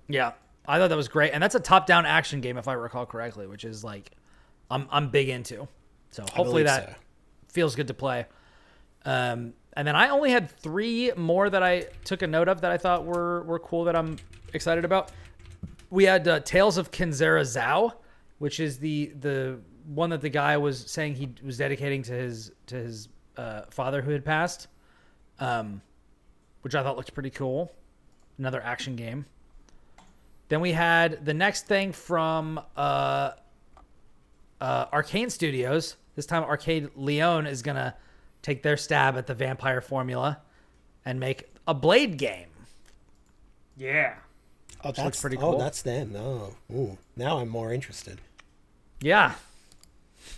[0.10, 0.34] Yeah,
[0.67, 3.48] I thought that was great, and that's a top-down action game, if I recall correctly,
[3.48, 4.12] which is like
[4.69, 5.67] I'm I'm big into.
[6.12, 6.96] So hopefully that so.
[7.48, 8.26] feels good to play.
[9.06, 12.71] Um, and then I only had three more that I took a note of that
[12.71, 14.17] I thought were were cool that I'm
[14.53, 15.12] excited about.
[15.89, 17.93] We had uh, Tales of Kenzera Zau,
[18.39, 22.51] which is the the one that the guy was saying he was dedicating to his
[22.67, 24.67] to his uh, father who had passed,
[25.39, 25.81] um,
[26.62, 27.71] which I thought looked pretty cool.
[28.38, 29.25] Another action game.
[30.49, 33.31] Then we had the next thing from uh,
[34.62, 35.95] uh, Arkane Studios.
[36.15, 37.95] This time, Arkane Lyon is gonna
[38.43, 40.38] take their stab at the vampire formula
[41.06, 42.47] and make a Blade game.
[43.75, 44.13] Yeah.
[44.84, 45.58] oh, looks that's pretty Oh, cool.
[45.58, 46.15] that's them.
[46.15, 48.21] Oh, ooh, now I'm more interested.
[49.01, 49.34] Yeah,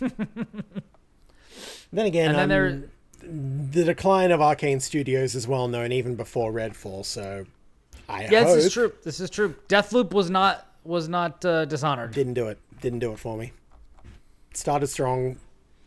[1.92, 2.82] Then again, and then um, there,
[3.72, 7.04] the decline of Arkane Studios is well known even before Redfall.
[7.04, 7.46] So
[8.08, 8.92] I yeah, hope this is true.
[9.04, 9.54] This is true.
[9.68, 12.12] Deathloop was not was not uh, Dishonored.
[12.12, 12.58] didn't do it.
[12.80, 13.52] Didn't do it for me.
[14.52, 15.36] Started strong,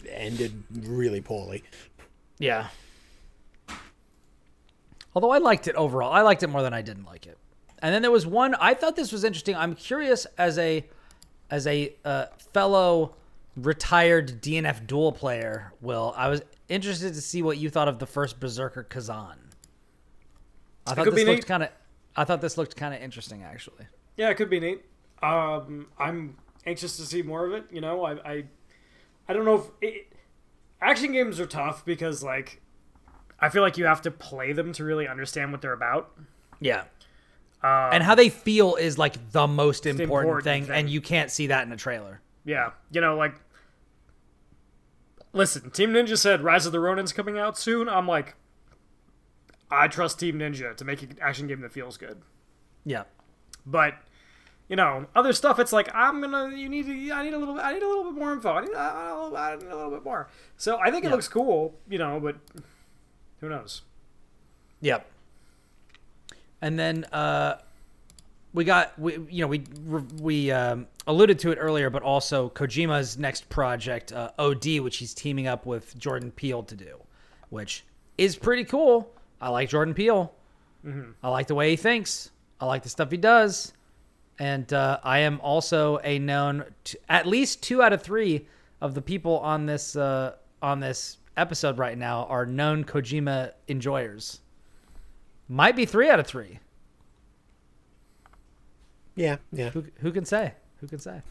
[0.10, 1.64] ended really poorly.
[2.40, 2.68] Yeah.
[5.14, 7.38] Although I liked it overall, I liked it more than I didn't like it.
[7.82, 9.56] And then there was one I thought this was interesting.
[9.56, 10.86] I'm curious as a
[11.50, 13.16] as a uh, fellow
[13.56, 16.14] retired DNF Duel player, Will.
[16.16, 19.36] I was interested to see what you thought of the first Berserker Khazan.
[20.86, 21.70] I thought this looked kind of
[22.16, 23.86] I thought this looked kind of interesting actually.
[24.18, 24.84] Yeah, it could be neat.
[25.22, 27.66] Um, I'm anxious to see more of it.
[27.72, 28.44] You know, I, I,
[29.28, 30.09] I don't know if it,
[30.82, 32.62] action games are tough because like,
[33.40, 36.12] I feel like you have to play them to really understand what they're about.
[36.60, 36.84] Yeah.
[37.62, 40.76] Um, and how they feel is like the most important, important thing, thing.
[40.76, 42.22] and you can't see that in a trailer.
[42.46, 43.36] Yeah, you know, like,
[45.34, 47.90] listen, Team Ninja said Rise of the Ronin's coming out soon.
[47.90, 48.36] I'm like,
[49.70, 52.22] I trust Team Ninja to make an action game that feels good.
[52.86, 53.04] Yeah.
[53.66, 53.96] But
[54.70, 55.60] you know, other stuff.
[55.60, 56.56] It's like I'm gonna.
[56.56, 57.12] You need to.
[57.12, 57.56] I need a little.
[57.56, 58.54] bit I need a little bit more info.
[58.54, 58.74] I need.
[58.76, 60.30] I, I, I need a little bit more.
[60.58, 61.14] So I think it Yeah.
[61.16, 61.76] looks cool.
[61.90, 62.36] You know, but
[63.42, 63.82] who knows?
[64.82, 65.06] Yep.
[66.62, 67.58] And then uh,
[68.54, 69.64] we got we you know we
[70.22, 75.14] we um, alluded to it earlier, but also Kojima's next project, uh, OD, which he's
[75.14, 76.98] teaming up with Jordan Peele to do,
[77.50, 77.86] which
[78.18, 79.12] is pretty cool.
[79.42, 80.34] I like Jordan Peele.
[81.22, 82.32] I like the way he thinks.
[82.62, 83.74] I like the stuff he does.
[84.40, 88.48] And uh, I am also a known, t- at least two out of three
[88.82, 94.40] of the people on this uh, on this episode right now are known Kojima enjoyers.
[95.48, 96.60] Might be three out of three.
[99.16, 99.70] Yeah, yeah.
[99.72, 100.54] Who, who can say?
[100.80, 101.22] Who can say?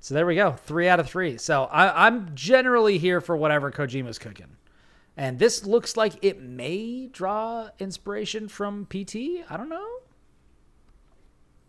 [0.00, 1.38] So there we go, three out of three.
[1.38, 4.56] So I, I'm generally here for whatever Kojima's cooking,
[5.16, 9.16] and this looks like it may draw inspiration from PT.
[9.48, 9.88] I don't know.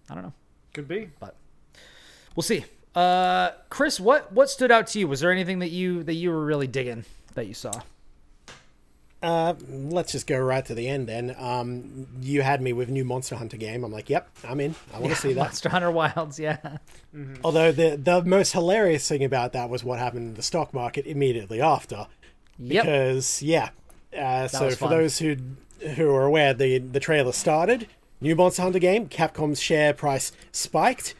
[0.10, 0.34] I don't know,
[0.76, 1.10] Could be.
[1.20, 1.36] but
[2.36, 2.66] we'll see.
[2.94, 5.08] Uh, Kris, what what stood out to you?
[5.08, 7.82] Was there anything that you that you were really digging that you saw?
[9.24, 11.36] Uh, let's just go right to the end then.
[11.40, 13.84] Um, you had me with new Monster Hunter game.
[13.84, 14.76] I'm like, yep, I'm in.
[14.94, 15.40] I want to see that.
[15.40, 16.78] Monster Hunter Wilds, yeah.
[17.44, 21.08] Although the the most hilarious thing about that was what happened in the stock market
[21.08, 22.08] immediately after.
[22.60, 22.84] Yep.
[22.84, 23.70] Because yeah,
[24.16, 25.38] uh, so for those who
[25.96, 27.88] who are aware, the the trailer started.
[28.22, 29.08] New Monster Hunter game.
[29.08, 31.16] Capcom's share price spiked.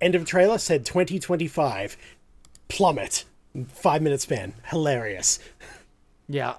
[0.00, 1.96] End of trailer said 2025.
[2.68, 3.24] Plummet.
[3.68, 4.54] Five minute span.
[4.70, 5.38] Hilarious.
[6.28, 6.54] Yeah.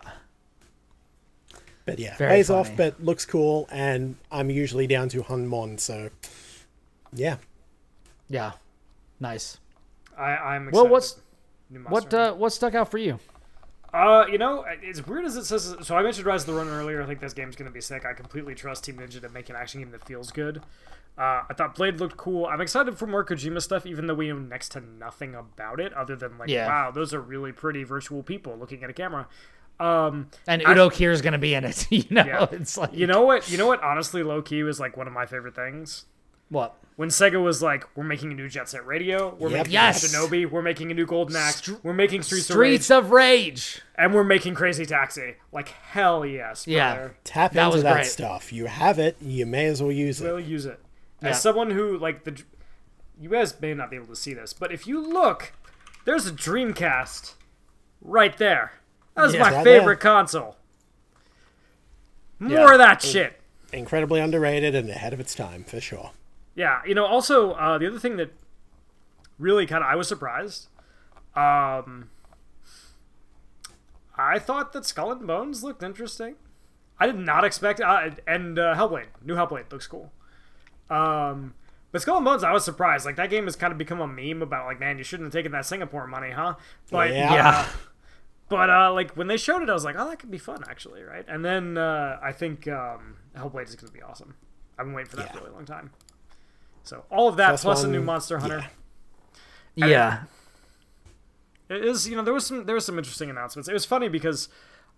[1.85, 6.09] But yeah, Very pays off, but looks cool, and I'm usually down to Hunmon, so
[7.13, 7.37] yeah.
[8.29, 8.53] Yeah.
[9.19, 9.57] Nice.
[10.17, 10.75] I, I'm excited.
[10.75, 11.19] Well, what's
[11.69, 13.19] New what uh, what stuck out for you?
[13.93, 16.73] Uh, you know, as weird as it says, so I mentioned Rise of the Ronin
[16.73, 17.01] earlier.
[17.03, 18.05] I think this game's going to be sick.
[18.05, 20.57] I completely trust Team Ninja to make an action game that feels good.
[21.15, 22.47] Uh, I thought Blade looked cool.
[22.47, 25.93] I'm excited for more Kojima stuff, even though we know next to nothing about it,
[25.93, 26.65] other than like, Yeah.
[26.67, 29.27] wow, those are really pretty virtual people looking at a camera.
[29.79, 31.85] Um, And Udo Udo is gonna be in it.
[31.91, 32.47] You know, Yeah.
[32.51, 33.47] it's like you know what?
[33.51, 33.83] You know what?
[33.83, 36.05] Honestly, low key was like one of my favorite things.
[36.49, 36.75] what?
[36.95, 39.35] When Sega was like, "We're making a new Jet Set Radio.
[39.39, 39.57] We're Yep.
[39.57, 40.03] making Yes.
[40.13, 40.49] Shinobi.
[40.49, 41.55] We're making a new Golden Axe.
[41.57, 43.81] Str- we're making Streets, Streets of Rage, of Rage.
[43.95, 46.93] and we're making Crazy Taxi." Like hell yes, Yeah.
[46.93, 47.15] brother.
[47.23, 48.05] Tap That into that great.
[48.05, 48.53] stuff.
[48.53, 49.17] You have it.
[49.19, 50.25] You may as well use it.
[50.31, 50.79] will use it.
[51.21, 51.29] Yeah.
[51.29, 52.39] As someone who like the,
[53.19, 55.53] you guys may not be able to see this, but if you look,
[56.05, 57.33] there's a Dreamcast
[58.01, 58.73] right there.
[59.15, 59.39] That was Yeah.
[59.41, 60.11] my Right favorite there.
[60.11, 60.57] console.
[62.39, 62.71] More Yeah.
[62.73, 63.39] of that shit.
[63.71, 66.11] Incredibly underrated and ahead of its time for sure.
[66.55, 67.05] Yeah, you know.
[67.05, 68.33] Also, uh, the other thing that
[69.39, 70.67] really kind of I was surprised.
[71.35, 72.09] Um,
[74.15, 76.35] I thought that Skull and Bones looked interesting.
[76.99, 77.81] I did not expect.
[77.81, 80.11] Uh, and uh, Hellblade, new Hellblade looks cool.
[80.89, 81.55] Um,
[81.91, 83.05] but Skull and Bones, I was surprised.
[83.05, 85.33] Like that game has kind of become a meme about like, man, you shouldn't have
[85.33, 86.55] taken that Singapore money, huh?
[86.91, 87.33] But Yeah.
[87.33, 87.69] Yeah.
[88.49, 90.63] but uh, like when they showed it, I was like, oh, that could be fun
[90.69, 91.25] actually, right?
[91.27, 94.35] And then uh, I think um, Hellblade is going to be awesome.
[94.77, 95.91] I've been waiting for that for a really long time.
[96.83, 98.67] So all of that First plus a new Monster Hunter.
[99.75, 99.87] yeah.
[99.87, 100.23] Yeah.
[101.69, 103.67] It is, you know, there was some there was some interesting announcements.
[103.69, 104.49] It was funny because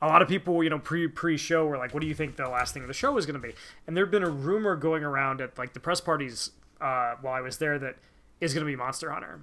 [0.01, 2.35] a lot of people, you know, pre pre show were like, "What do you think
[2.35, 3.53] the last thing of the show was going to be?"
[3.87, 7.41] And there'd been a rumor going around at like the press parties uh, while I
[7.41, 7.97] was there that
[8.41, 9.41] is going to be Monster Hunter,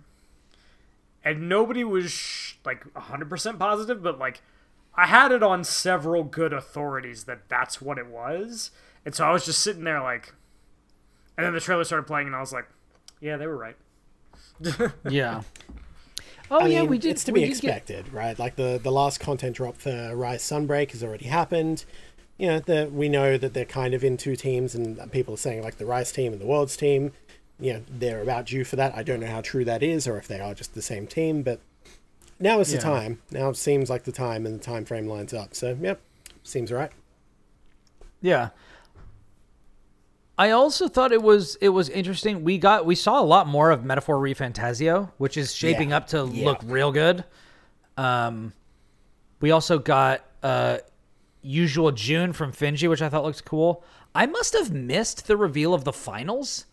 [1.25, 4.43] and nobody was sh- like hundred percent positive, but like
[4.95, 8.73] I had it on several good authorities that that's what it was,
[9.07, 10.35] and so I was just sitting there like,
[11.37, 12.67] and then the trailer started playing, and I was like,
[13.21, 13.77] "Yeah, they were right."
[15.09, 15.43] Yeah.
[16.51, 17.13] Oh I yeah, mean, we did.
[17.13, 18.39] it's to we be did get- expected, right?
[18.39, 21.85] Like the the last content drop for Rise Sunbreak has already happened.
[22.39, 25.39] You know, the, we know that they're kind of in two teams, and people are
[25.39, 27.13] saying like the Rise team and the Worlds team.
[27.61, 28.95] You know, they're about due for that.
[28.97, 31.43] I don't know how true that is, or if they are just the same team.
[31.43, 31.61] But
[32.41, 32.79] now is Yeah.
[32.79, 33.23] the time.
[33.31, 35.55] Now it seems like the time, and the time frame lines up.
[35.55, 36.01] So, yep,
[36.43, 36.91] seems right.
[38.21, 38.51] Yeah.
[40.39, 42.43] I also thought it was it was interesting.
[42.43, 45.97] We got we saw a lot more of Metaphor ReFantazio, which is shaping Yeah.
[45.99, 46.47] up to Yeah.
[46.47, 47.25] look real good.
[47.97, 48.53] Um,
[49.41, 50.79] we also got uh,
[51.43, 53.85] Usual June from Finji, which I thought looked cool.
[54.15, 56.67] I must have missed the reveal of the finals.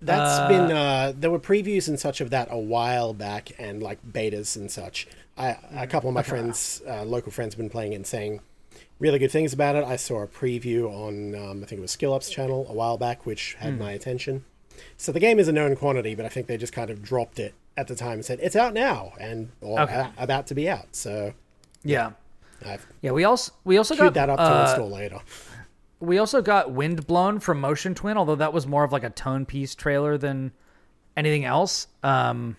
[0.00, 3.98] That's been uh, there were previews and such of that a while back, and like
[4.06, 5.08] betas and such.
[5.38, 8.40] I, a couple of my friends, uh, local friends, have been playing and saying
[8.98, 9.84] really good things about it.
[9.84, 12.96] I saw a preview on um, I think it was Skill Up's channel a while
[12.98, 14.44] back, which had my attention.
[14.96, 17.38] So the game is a known quantity, but I think they just kind of dropped
[17.38, 19.94] it at the time and said it's out now and or Okay.
[19.94, 20.94] a- about to be out.
[20.96, 21.32] So
[21.82, 22.12] Yeah,
[22.64, 23.10] I've yeah.
[23.12, 25.20] We also we also got that up to uh, install later.
[26.00, 29.44] we also got Windblown from Motion Twin, although that was more of like a tone
[29.46, 30.52] piece trailer than
[31.16, 31.86] anything else.
[32.02, 32.56] Um,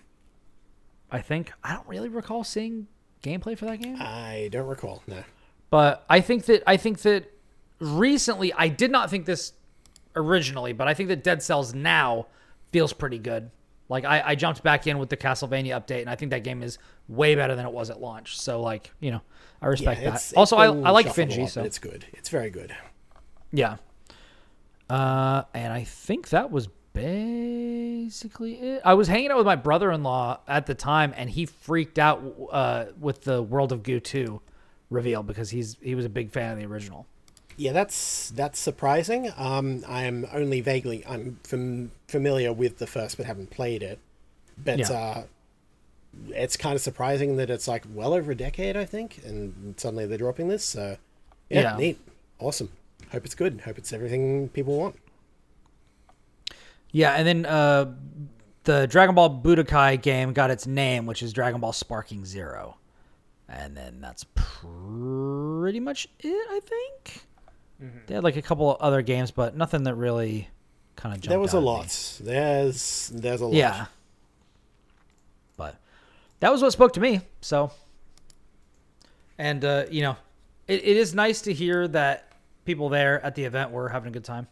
[1.10, 2.86] I think I don't really recall seeing
[3.22, 5.02] gameplay for that game, I don't recall.
[5.06, 5.22] No.
[5.70, 7.32] But I think that I think that
[7.80, 9.52] recently I did not think this
[10.16, 12.26] originally, but I think that Dead Cells now
[12.72, 13.50] feels pretty good.
[13.88, 16.62] Like I, I jumped back in with the Castlevania update, and I think that game
[16.62, 18.38] is way better than it was at launch.
[18.38, 19.22] So like you know,
[19.62, 20.14] I Yeah, respect that.
[20.14, 22.04] it's, also, I, I like Finji, lot, so it's good.
[22.12, 22.74] It's very good.
[23.50, 23.76] Yeah.
[24.90, 28.82] Uh, and I think that was basically it.
[28.84, 32.86] I was hanging out with my brother-in-law at the time, and he freaked out uh,
[33.00, 34.40] with the World of Goo 2
[34.90, 37.06] reveal because he's he was a big fan of the original.
[37.56, 39.32] Yeah, that's that's surprising.
[39.36, 43.98] Um, I am only vaguely I'm fam- familiar with the first, but haven't played it.
[44.56, 44.90] but Yeah.
[44.92, 45.22] uh,
[46.30, 50.06] it's kind of surprising that it's like well over a decade, I think, and suddenly
[50.06, 50.64] they're dropping this.
[50.64, 50.96] So
[51.50, 51.76] yeah, Yeah.
[51.76, 51.98] neat,
[52.38, 52.70] awesome.
[53.12, 53.62] Hope it's good.
[53.64, 54.96] Hope it's everything people want.
[56.90, 57.92] Yeah, and then uh,
[58.64, 62.76] the Dragon Ball Budokai game got its name, which is Dragon Ball Sparking Zero,
[63.48, 66.46] and then that's pretty much it.
[66.50, 67.22] I think
[68.06, 70.48] they had like a couple of other games, but nothing that really
[70.96, 71.30] kind of jumped.
[71.30, 71.66] there was out a at me.
[71.66, 72.18] lot.
[72.20, 73.54] There's there's a lot.
[73.54, 73.86] Yeah,
[75.56, 75.76] but
[76.40, 77.20] that was what spoke to me.
[77.40, 77.70] So,
[79.38, 80.16] and uh, you know,
[80.66, 82.32] it, it is nice to hear that
[82.64, 84.46] people there at the event were having a good time.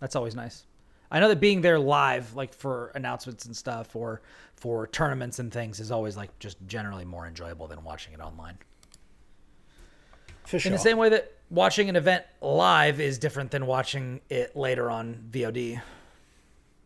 [0.00, 0.64] That's always nice.
[1.10, 4.22] I know that being there live, like for announcements and stuff, or
[4.56, 8.58] for tournaments and things, is always like just generally more enjoyable than watching it online.
[10.44, 10.70] for sure.
[10.70, 14.90] In the same way that watching an event live is different than watching it later
[14.90, 15.80] on VOD.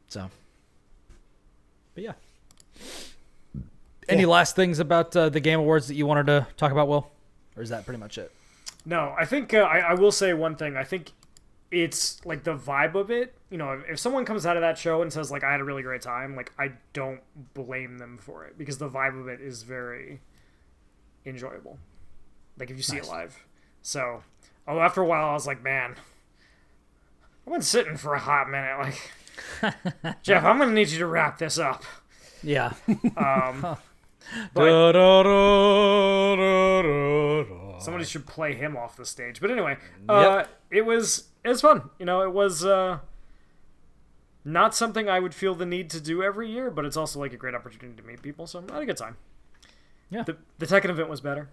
[0.08, 0.30] So,
[1.94, 2.12] but yeah.
[4.08, 7.08] Any last things about uh, the Game Awards that you wanted to talk about, Will?
[7.56, 8.32] Or is that pretty much it?
[8.84, 10.76] No, I think uh, I, I will say one thing.
[10.76, 11.12] I think
[11.70, 13.34] it's like the vibe of it.
[13.50, 15.60] You know, if, if someone comes out of that show and says like I had
[15.60, 17.20] a really great time, like I don't
[17.54, 20.20] blame them for it because the vibe of it is very
[21.24, 21.78] enjoyable.
[22.58, 23.06] Like if you see Nice.
[23.06, 23.44] it live.
[23.82, 24.22] So,
[24.66, 25.96] although after a while I was like, man,
[27.46, 28.94] I've been sitting for a hot minute.
[29.62, 31.84] Like, Geoff, I'm gonna need you to wrap this up.
[32.42, 32.72] Yeah.
[33.16, 33.76] Um,
[34.54, 34.92] but,
[37.80, 39.40] Somebody should play him off the stage.
[39.40, 39.76] But anyway,
[40.08, 41.90] uh, it was it was fun.
[41.98, 42.98] You know, it was uh,
[44.44, 47.32] not something I would feel the need to do every year, but it's also like
[47.32, 48.46] a great opportunity to meet people.
[48.46, 49.16] So I had a good time.
[50.10, 50.22] Yeah.
[50.24, 51.48] The the Tekken event was better.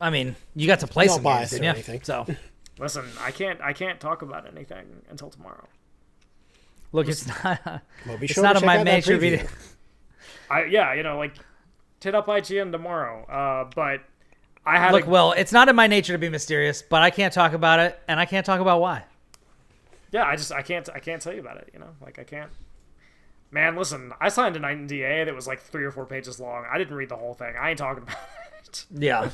[0.00, 1.70] I mean, you got to play some games, biased or didn't you?
[1.70, 2.02] anything.
[2.02, 2.26] So,
[2.78, 5.68] Listen, I can't I can't talk about anything until tomorrow.
[6.92, 7.60] look, it's not.
[8.06, 9.16] well, be it's sure not to in my out that nature.
[9.16, 9.20] preview.
[9.20, 9.46] Video.
[10.50, 11.32] I yeah, you know, like
[12.00, 13.24] tit up IGN tomorrow.
[13.26, 14.00] Uh, but
[14.66, 17.10] I had Look, a, Will, it's not in my nature to be mysterious, but I
[17.10, 19.04] can't talk about it, and I can't talk about why.
[20.10, 21.70] yeah, I just I can't I can't tell you about it.
[21.72, 22.50] You know, like I can't.
[23.50, 26.64] Man, listen, I signed an NDA that was like three or four pages long.
[26.70, 27.54] I didn't read the whole thing.
[27.60, 28.16] I ain't talking about
[28.66, 28.86] it.
[28.90, 29.30] Yeah.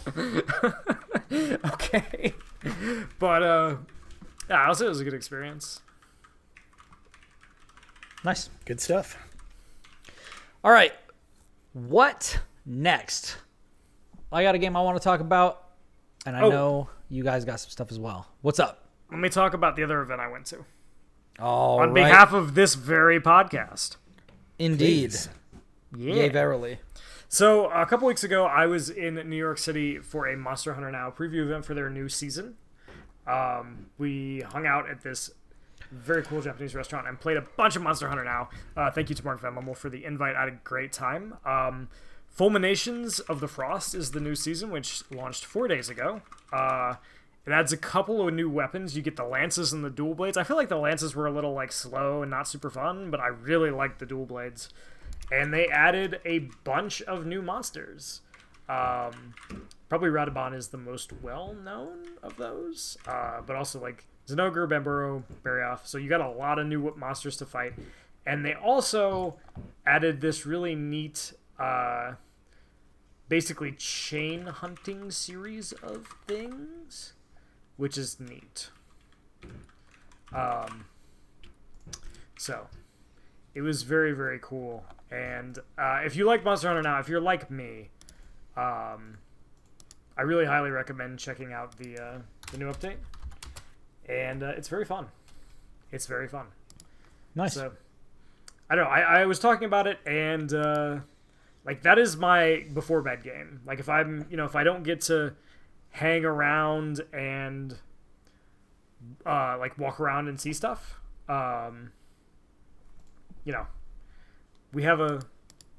[1.73, 2.35] okay.
[3.19, 3.77] But uh
[4.49, 5.81] yeah, I'll say it was a good experience.
[8.25, 8.51] nice.
[8.65, 9.17] Good stuff.
[10.65, 10.93] All right.
[11.73, 13.39] What next?
[14.33, 15.63] I got a game I want to talk about,
[16.27, 16.51] and I Oh.
[16.51, 18.27] know you guys got some stuff as well.
[18.43, 18.87] What's up?
[19.11, 20.65] Let me talk about the other event I went to.
[21.41, 22.05] All On right.
[22.05, 23.97] behalf of this very podcast.
[24.59, 25.11] Indeed.
[25.11, 25.29] Please.
[25.97, 26.15] Yeah.
[26.15, 26.79] Yay, verily.
[27.29, 30.91] So a couple weeks ago, I was in New York City for a Monster Hunter
[30.91, 32.57] Now preview event for their new season.
[33.27, 35.31] Um, we hung out at this
[35.91, 38.51] very cool Japanese restaurant and played a bunch of Monster Hunter Now.
[38.77, 40.37] Uh, thank you to Mark Van Mummel for the invite.
[40.37, 41.35] I had a great time.
[41.45, 41.89] Um,
[42.31, 46.23] Fulminations of the Frost is the new season, which launched four days ago.
[46.53, 46.95] Uh,
[47.47, 48.97] it adds a couple of new weapons.
[48.97, 50.37] You get the lances and the dual blades.
[50.37, 53.21] I feel like the lances were a little like slow and not super fun, but
[53.21, 54.71] I really like the dual blades
[55.31, 58.21] and they added a bunch of new monsters.
[58.69, 59.35] Um,
[59.89, 65.23] probably Radobaan is the most well known of those, uh, but also like Zinogre, Banbaro,
[65.45, 65.87] Barioth.
[65.87, 67.75] So you got a lot of new monsters to fight,
[68.27, 69.37] and they also
[69.87, 72.15] added this really neat, uh,
[73.29, 77.13] basically chain hunting series of things,
[77.77, 78.71] which is neat.
[80.33, 80.87] Um,
[82.39, 82.67] so
[83.55, 87.21] it was very very cool and uh, if you like monster hunter now if you're
[87.21, 87.91] like me
[88.57, 89.19] um,
[90.17, 92.19] i really highly recommend checking out the uh,
[92.53, 92.97] the new update
[94.09, 95.07] and uh, it's very fun
[95.93, 96.47] it's very fun
[97.35, 97.55] Nice.
[97.55, 97.73] so
[98.71, 100.99] i don't know i, I was talking about it and uh,
[101.65, 104.83] like that is my before bed game like if i'm you know if i don't
[104.83, 105.33] get to
[105.91, 107.79] hang around and
[109.25, 111.01] uh, like walk around and see stuff
[111.31, 111.93] um,
[113.45, 113.67] you know,
[114.73, 115.21] we have a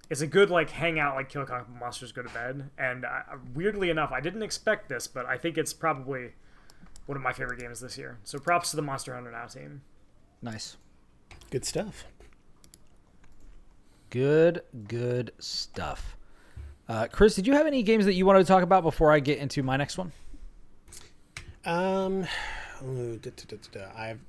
[0.10, 3.22] it's a good like hangout like kill comic book monsters go to bed and uh,
[3.54, 6.32] weirdly enough i didn't expect this but i think it's probably
[7.06, 9.82] one of my favorite games this year so props to the monster hunter now team
[10.42, 10.76] nice.
[11.50, 12.04] Good stuff.
[14.12, 16.18] Good, good stuff.
[16.88, 19.22] Uh, Kris, did you have any games that you wanted to talk about before I
[19.22, 20.12] get into my next one?
[21.64, 22.28] Um,
[22.84, 23.86] ooh, da, da, da.
[23.98, 24.20] I've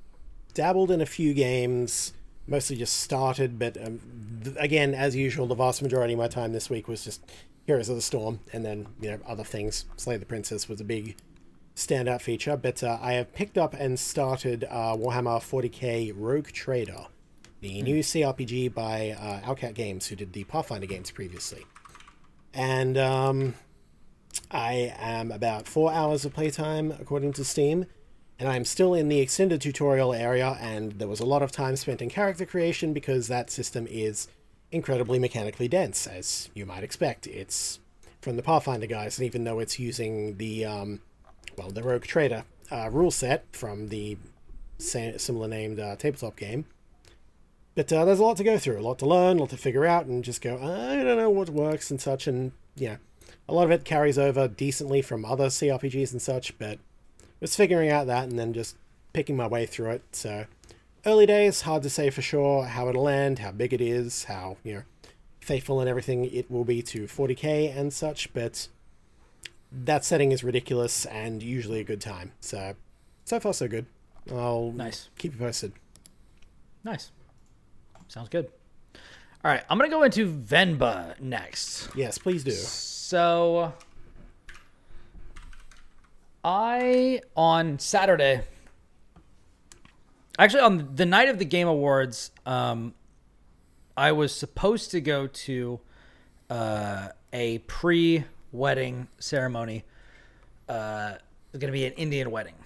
[0.55, 2.12] dabbled in a few games,
[2.47, 4.01] mostly just started, but um,
[4.45, 7.20] th- again, as usual, the vast majority of my time this week was just
[7.66, 9.87] Heroes of the Storm, and then you know other things.
[9.97, 11.16] Slay the Princess was a big
[11.74, 17.07] standout feature, but uh, I have picked up and started uh, Warhammer 40k Rogue Trader.
[17.63, 21.65] The new CRPG by uh, Owlcat Games, who did the Pathfinder games previously.
[22.53, 23.55] And um,
[24.51, 27.87] I am about four hours of playtime according to Steam,
[28.39, 30.59] and I'm still in the extended tutorial area.
[30.61, 34.27] And there was a lot of time spent in character creation because that system is
[34.73, 37.29] incredibly mechanically dense, as you might expect.
[37.29, 37.79] It's
[38.21, 41.01] from the Pathfinder guys, and even though it's using the um,
[41.57, 42.43] well, the Rogue Trader
[42.73, 44.17] uh, rule set from the
[44.79, 46.65] sa- similar named uh, tabletop game.
[47.75, 49.57] But uh, there's a lot to go through, a lot to learn, a lot to
[49.57, 52.27] figure out, and just go, I don't know what works and such.
[52.27, 52.97] And yeah,
[53.49, 56.79] a lot of it carries over decently from other CRPGs and such, but
[57.41, 58.77] was figuring out that and then just
[59.14, 60.03] picking my way through it.
[60.12, 60.45] So
[61.07, 64.59] early days, hard to say for sure how it'll end, how big it is, how,
[64.62, 64.83] you know,
[65.41, 68.68] faithful and everything it will be to 40k and such, but
[69.73, 72.33] that setting is ridiculous and usually a good time.
[72.41, 72.75] So,
[73.25, 73.87] so far so good.
[74.31, 75.09] I'll Nice.
[75.18, 75.73] keep you posted.
[76.85, 77.11] Nice.
[78.13, 78.51] Sounds good.
[79.43, 81.89] All right, I'm gonna go into Venba next.
[81.97, 82.51] Yes, please do.
[82.51, 83.73] So,
[86.45, 88.43] I on Saturday,
[90.39, 92.93] actually on the night of the Game Awards, um,
[93.97, 95.81] I was supposed to go to
[96.51, 99.85] uh, a pre-wedding ceremony.
[100.69, 101.15] Uh,
[101.49, 102.57] it's going to be an Indian wedding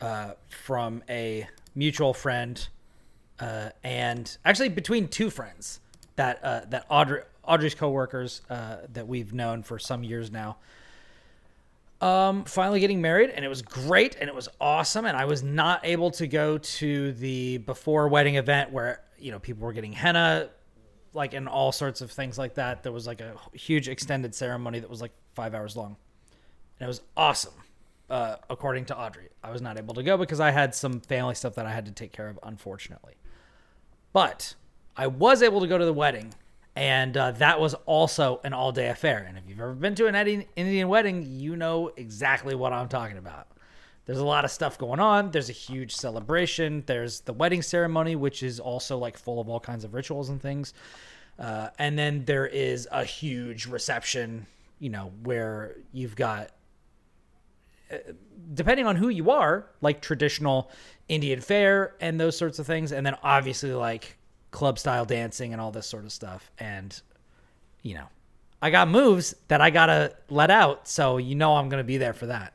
[0.00, 2.68] uh, from a mutual friend,
[3.40, 5.80] uh, and actually between two friends
[6.16, 10.56] that uh, that Audrey Audrey's coworkers uh, that we've known for some years now.
[12.00, 15.44] Um, finally getting married, and it was great, and it was awesome, and I was
[15.44, 19.92] not able to go to the before wedding event where you know people were getting
[19.92, 20.50] henna,
[21.14, 22.82] like and all sorts of things like that.
[22.82, 25.96] There was like a huge extended ceremony that was like five hours long,
[26.80, 27.54] and it was awesome.
[28.10, 31.36] Uh, according to Audrey, I was not able to go because I had some family
[31.36, 33.14] stuff that I had to take care of, unfortunately.
[34.12, 34.54] But
[34.96, 36.34] I was able to go to the wedding,
[36.76, 39.24] and uh, that was also an all day affair.
[39.26, 43.18] And if you've ever been to an Indian wedding, you know exactly what I'm talking
[43.18, 43.48] about.
[44.04, 45.30] There's a lot of stuff going on.
[45.30, 46.82] There's a huge celebration.
[46.86, 50.42] There's the wedding ceremony, which is also like full of all kinds of rituals and
[50.42, 50.74] things.
[51.38, 54.46] Uh, and then there is a huge reception,
[54.80, 56.50] you know, where you've got
[58.54, 60.70] depending on who you are, like traditional
[61.08, 64.16] Indian fare and those sorts of things, and then obviously like
[64.50, 66.50] club style dancing and all this sort of stuff.
[66.58, 67.00] And
[67.82, 68.06] you know,
[68.60, 72.12] I got moves that I gotta let out, so you know I'm gonna be there
[72.12, 72.52] for that.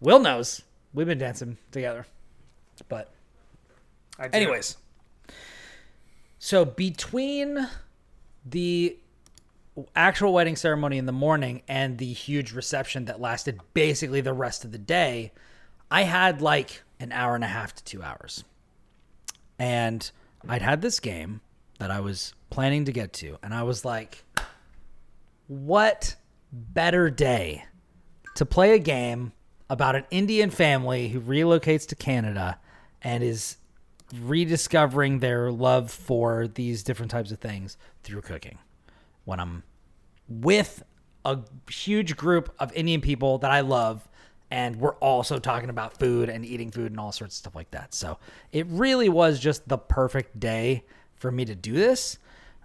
[0.00, 0.62] Will knows
[0.94, 2.06] we've been dancing together,
[2.88, 3.12] but
[4.32, 4.76] anyways,
[6.38, 7.68] so between
[8.46, 8.96] the
[9.94, 14.64] actual wedding ceremony in the morning and the huge reception that lasted basically the rest
[14.64, 15.32] of the day,
[15.90, 18.44] I had like an hour and a half to two hours.
[19.58, 20.10] And
[20.48, 21.40] I'd had this game
[21.78, 24.24] that I was planning to get to, and I was like,
[25.46, 26.16] what
[26.52, 27.64] better day
[28.36, 29.32] to play a game
[29.70, 32.58] about an Indian family who relocates to Canada
[33.02, 33.56] and is
[34.22, 38.58] rediscovering their love for these different types of things through cooking
[39.24, 39.62] when I'm
[40.28, 40.82] with
[41.24, 41.38] a
[41.70, 44.08] huge group of Indian people that I love,
[44.50, 47.70] and we're also talking about food and eating food and all sorts of stuff like
[47.72, 47.92] that.
[47.94, 48.18] So
[48.52, 50.84] it really was just the perfect day
[51.16, 52.18] for me to do this.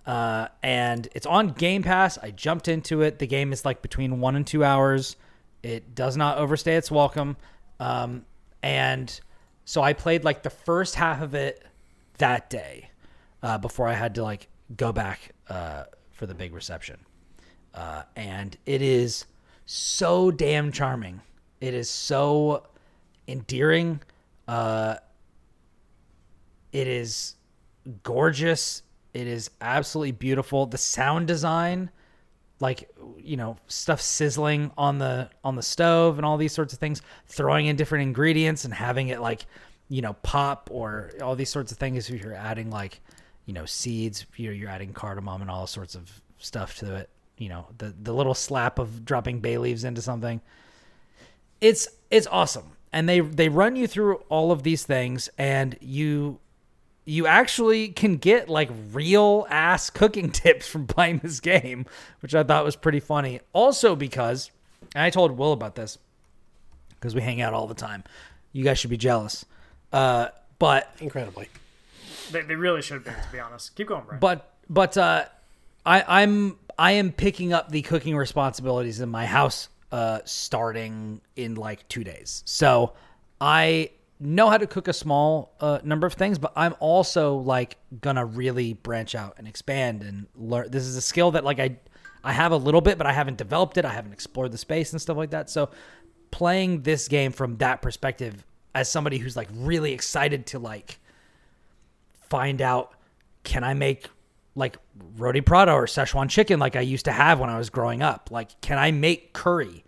[0.05, 2.17] Uh, and it's on Game Pass.
[2.17, 3.19] I jumped into it.
[3.19, 5.15] The game is like between one and two hours.
[5.61, 7.37] It does not overstay its welcome.
[7.79, 8.25] Um,
[8.61, 9.19] and
[9.65, 11.63] so I played like the first half of it
[12.17, 12.89] that day
[13.41, 16.97] uh, before I had to like go back uh, for the big reception.
[17.73, 19.25] Uh, and it is
[19.65, 21.21] so damn charming.
[21.59, 22.67] It is so
[23.27, 24.01] endearing.
[24.47, 24.95] Uh,
[26.71, 27.35] it is
[28.03, 28.83] gorgeous.
[29.13, 30.65] It is absolutely beautiful.
[30.65, 31.89] The sound design,
[32.59, 36.79] like you know, stuff sizzling on the on the stove and all these sorts of
[36.79, 39.45] things, throwing in different ingredients and having it like
[39.89, 42.09] you know pop or all these sorts of things.
[42.09, 43.01] If you're adding like
[43.45, 47.09] you know seeds, you're you're adding cardamom and all sorts of stuff to it.
[47.37, 50.41] You know, the the little slap of dropping bay leaves into something.
[51.61, 56.39] It's it's awesome, and they they run you through all of these things, and you
[57.05, 61.85] you actually can get like real ass cooking tips from playing this game,
[62.21, 63.39] which I thought was pretty funny.
[63.51, 64.51] Also because,
[64.95, 65.97] and I told Will about this
[66.89, 68.03] because we hang out all the time.
[68.53, 69.45] You guys should be jealous.
[69.91, 70.29] Uh,
[70.59, 71.49] but Incredibly.
[72.31, 73.75] They, they really should be, to be honest.
[73.75, 74.19] Keep going, Brian.
[74.19, 75.25] but but uh,
[75.85, 81.55] I I'm I am picking up the cooking responsibilities in my house uh, starting in
[81.55, 82.43] like two days.
[82.45, 82.93] So
[83.39, 87.77] I know how to cook a small uh, number of things, but I'm also like
[88.01, 90.71] gonna really branch out and expand and learn.
[90.71, 91.77] This is a skill that like I
[92.23, 93.85] I have a little bit, but I haven't developed it.
[93.85, 95.49] I haven't explored the space and stuff like that.
[95.49, 95.69] So
[96.31, 100.99] playing this game from that perspective as somebody who's like really excited to like
[102.21, 102.93] find out
[103.43, 104.07] can I make
[104.55, 104.77] like
[105.17, 108.29] roti prata or Szechuan chicken like I used to have when I was growing up?
[108.31, 109.83] Like, can I make curry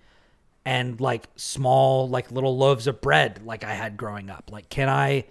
[0.65, 4.51] and like small like little loaves of bread like I had growing up?
[4.51, 5.25] Like, can I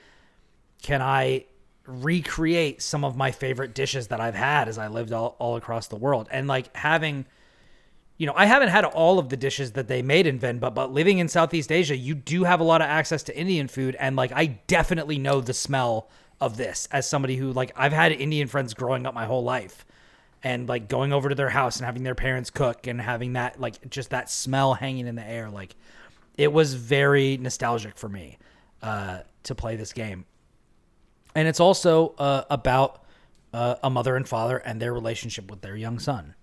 [0.83, 1.47] can I
[1.87, 5.89] recreate some of my favorite dishes that I've had as I lived all, all across
[5.89, 6.29] the world?
[6.31, 7.27] And like having
[8.17, 10.93] you know, I haven't had all of the dishes that they made in Venba, but
[10.93, 13.97] living in Southeast Asia, you do have a lot of access to Indian food.
[13.99, 16.09] And like, I definitely know the smell
[16.45, 19.85] of this as somebody who, like, I've had Indian friends growing up my whole life
[20.43, 23.61] and like going over to their house and having their parents cook and having that,
[23.61, 25.51] like, just that smell hanging in the air.
[25.51, 25.75] Like,
[26.37, 28.39] it was very nostalgic for me
[28.83, 30.27] uh, to play this game.
[31.35, 33.05] And it's also uh, about
[33.53, 36.35] uh, a mother and father and their relationship with their young son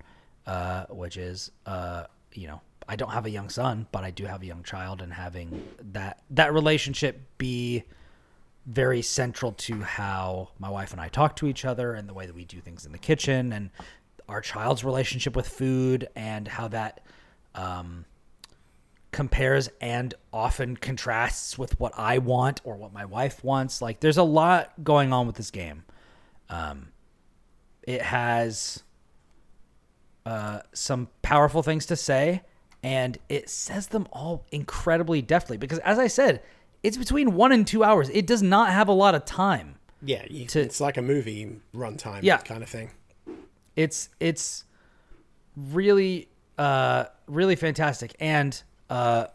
[0.46, 4.26] uh, which is uh, you know I don't have a young son, but I do
[4.26, 7.84] have a young child, and having that that relationship be
[8.66, 12.26] very central to how my wife and I talk to each other and the way
[12.26, 13.72] that we do things in the kitchen and
[14.30, 17.02] our child's relationship with food and how that
[17.56, 18.06] um,
[19.12, 23.82] compares and often contrasts with what I want or what my wife wants.
[23.82, 25.84] Like there's a lot going on with this game.
[26.50, 26.90] Um,
[27.84, 28.84] it has
[30.26, 32.44] uh, some powerful things to say,
[32.84, 35.58] and it says them all incredibly deftly.
[35.58, 36.42] Because as I said,
[36.84, 38.10] it's between one and two hours.
[38.10, 39.76] It does not have a lot of time.
[40.04, 42.92] Yeah, you, to, it's like a movie runtime yeah, kind of thing.
[43.76, 44.66] It's it's
[45.56, 46.28] really
[46.58, 49.28] uh really fantastic and uh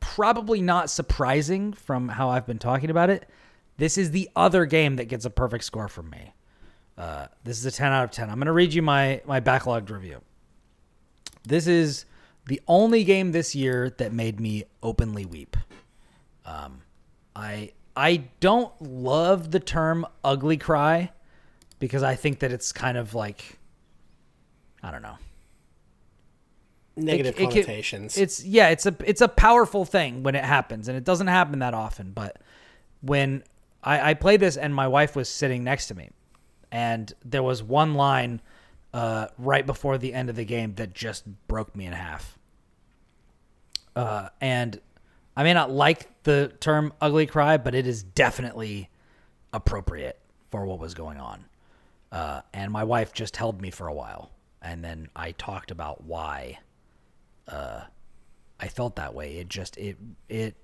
[0.00, 3.28] probably not surprising from how I've been talking about it.
[3.76, 6.32] This is the other game that gets a perfect score from me.
[6.96, 8.30] Uh, this is a 10 out of 10.
[8.30, 10.22] I'm going to read you my, my Backloggd review.
[11.46, 12.06] This is
[12.46, 15.56] the only game this year that made me openly weep.
[16.44, 16.82] Um,
[17.36, 21.12] I I don't love the term ugly cry
[21.78, 23.58] because I think that it's kind of like
[24.82, 25.18] I don't know
[26.96, 28.16] negative it, connotations.
[28.16, 31.26] It, it's yeah, it's a it's a powerful thing when it happens, and it doesn't
[31.26, 32.12] happen that often.
[32.12, 32.38] But
[33.02, 33.44] when
[33.84, 36.10] I, I played this, and my wife was sitting next to me,
[36.72, 38.40] and there was one line
[38.94, 42.38] uh, right before the end of the game that just broke me in half.
[43.94, 44.80] Uh, and
[45.36, 48.88] I may not like the term "ugly cry," but it is definitely
[49.52, 50.18] appropriate
[50.50, 51.44] for what was going on.
[52.10, 54.30] Uh, and my wife just held me for a while,
[54.62, 56.58] and then I talked about why
[57.48, 57.82] uh,
[58.58, 59.36] I felt that way.
[59.36, 60.56] It just it it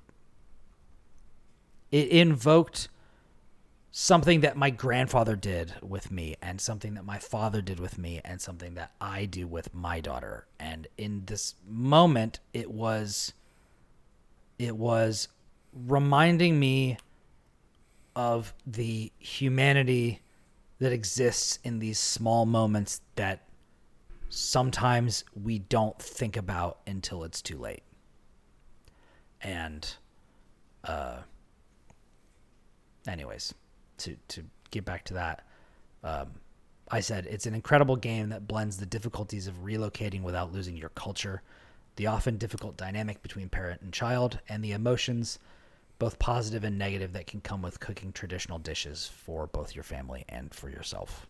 [1.90, 2.88] it invoked
[3.90, 8.22] something that my grandfather did with me and something that my father did with me
[8.24, 10.46] and something that I do with my daughter.
[10.58, 13.34] And in this moment it was
[14.58, 15.28] it was
[15.72, 16.98] reminding me
[18.14, 20.20] of the humanity
[20.78, 23.46] that exists in these small moments that
[24.28, 27.82] sometimes we don't think about until it's too late.
[29.40, 29.94] And
[30.84, 31.18] uh
[33.06, 33.54] anyways,
[33.98, 35.46] to to get back to that,
[36.04, 36.32] um,
[36.90, 40.90] I said it's an incredible game that blends the difficulties of relocating without losing your
[40.90, 41.42] culture,
[41.96, 45.38] the often difficult dynamic between parent and child, and the emotions,
[45.98, 50.24] both positive and negative, that can come with cooking traditional dishes for both your family
[50.28, 51.26] and for yourself.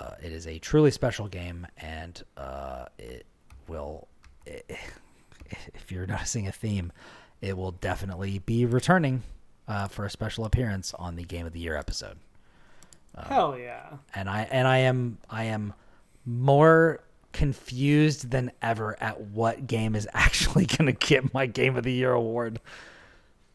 [0.00, 3.26] Uh, it is a truly special game, and uh, it
[3.68, 4.08] will,
[4.46, 6.92] if you're noticing a theme,
[7.40, 9.22] it will definitely be returning
[9.68, 12.18] uh, for a special appearance on the Game of the Year episode.
[13.16, 13.96] Hell yeah!
[14.14, 15.72] And I and I am I am
[16.26, 17.00] more
[17.36, 21.92] confused than ever at what game is actually going to get my Game of the
[21.92, 22.60] Year award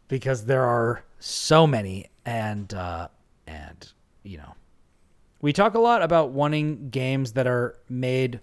[0.08, 3.08] because there are so many and uh,
[3.48, 3.92] and
[4.24, 4.56] you know
[5.42, 8.40] we talk a lot about wanting games that are made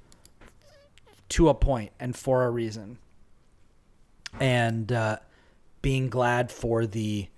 [1.29, 2.99] to a point and for a reason
[4.41, 5.17] and uh,
[5.83, 7.29] being glad for the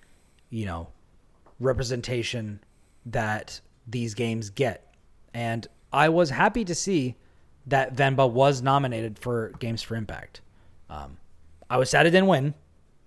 [0.51, 0.89] you know,
[1.61, 2.61] representation
[3.07, 4.93] that these games get.
[5.33, 7.17] And I was happy to see
[7.67, 10.41] that Venba was nominated for Games for Impact.
[10.89, 11.19] Um,
[11.69, 12.55] I was sad it didn't win,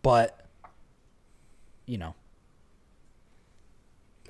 [0.02, 0.46] but
[1.86, 2.16] you know,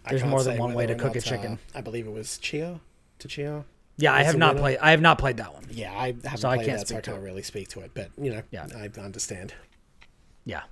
[0.10, 1.54] there's more than one way to cook not, a chicken.
[1.54, 2.80] Uh, I believe it was Chia
[3.20, 3.66] to Chia.
[3.98, 4.80] Yeah, I have not played.
[4.80, 5.66] I have not played that one.
[5.70, 7.92] Yeah, I haven't so played I can't that, so I can't really speak to it.
[7.94, 8.68] But you know, yeah.
[8.76, 9.54] I understand.
[10.46, 10.64] Yeah,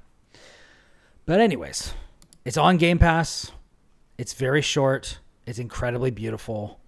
[1.26, 1.93] But anyways,
[2.43, 3.52] it's on Game Pass.
[4.18, 5.20] It's very short.
[5.45, 6.80] It's incredibly beautiful.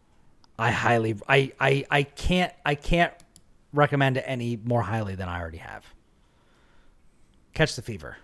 [0.58, 3.14] I highly I I I can't I can't
[3.72, 5.86] recommend it any more highly than I already have.
[7.54, 8.18] Catch the fever.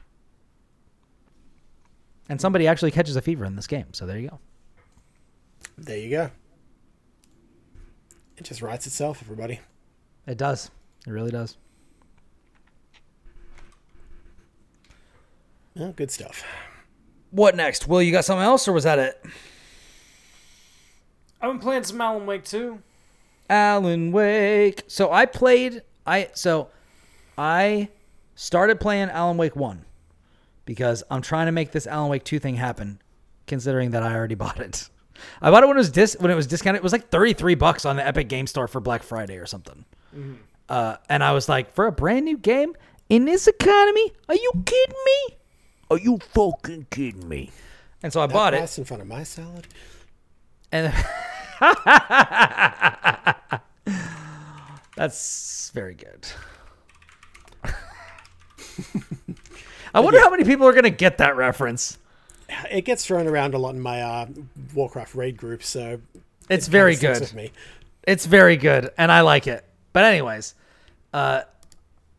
[2.30, 4.40] And somebody actually catches a fever in this game, so there you go.
[5.78, 6.32] There you go.
[8.38, 9.60] It just writes itself, everybody.
[10.28, 10.70] It does.
[11.08, 11.58] It really does.
[15.76, 16.44] Well, good stuff.
[17.32, 17.88] What next?
[17.88, 19.26] Will you got something else or was that it?
[21.42, 22.82] I've been playing some Alan Wake too.
[23.50, 24.84] Alan Wake.
[24.88, 26.70] So I played I so
[27.38, 27.90] I
[28.36, 29.86] started playing Alan Wake 1
[30.66, 33.02] because I'm trying to make this Alan Wake 2 thing happen
[33.48, 34.90] considering that I already bought it.
[35.42, 36.80] I bought it when it was dis when it was discounted.
[36.80, 39.86] It was like 33 bucks on the Epic Game Store for Black Friday or something.
[40.70, 42.74] Uh, and I was like, for a brand new game
[43.10, 45.36] in this economy, are you kidding me?
[45.92, 47.52] Are you fucking kidding me?
[48.04, 48.78] And so I bought it.
[48.78, 49.68] In front of my salad.
[50.72, 50.94] And
[54.96, 56.28] that's very good.
[59.94, 61.98] I wonder how many people are going to get that reference.
[62.70, 64.28] It gets thrown around a lot in my uh,
[64.74, 66.00] Warcraft raid group, so
[66.50, 67.52] It's very it sticks good.
[68.04, 69.66] It's very good, and I like it.
[69.94, 70.56] But anyways,
[71.14, 71.42] uh,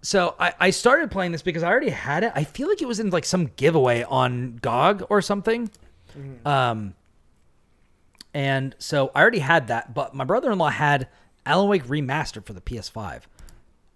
[0.02, 2.32] so I, I started playing this because I already had it.
[2.34, 5.70] I feel like it was in like some giveaway on GOG or something.
[6.44, 6.94] Um,
[8.34, 11.08] and so I already had that, but my brother-in-law had
[11.46, 13.22] Alan Wake remastered for the PS5,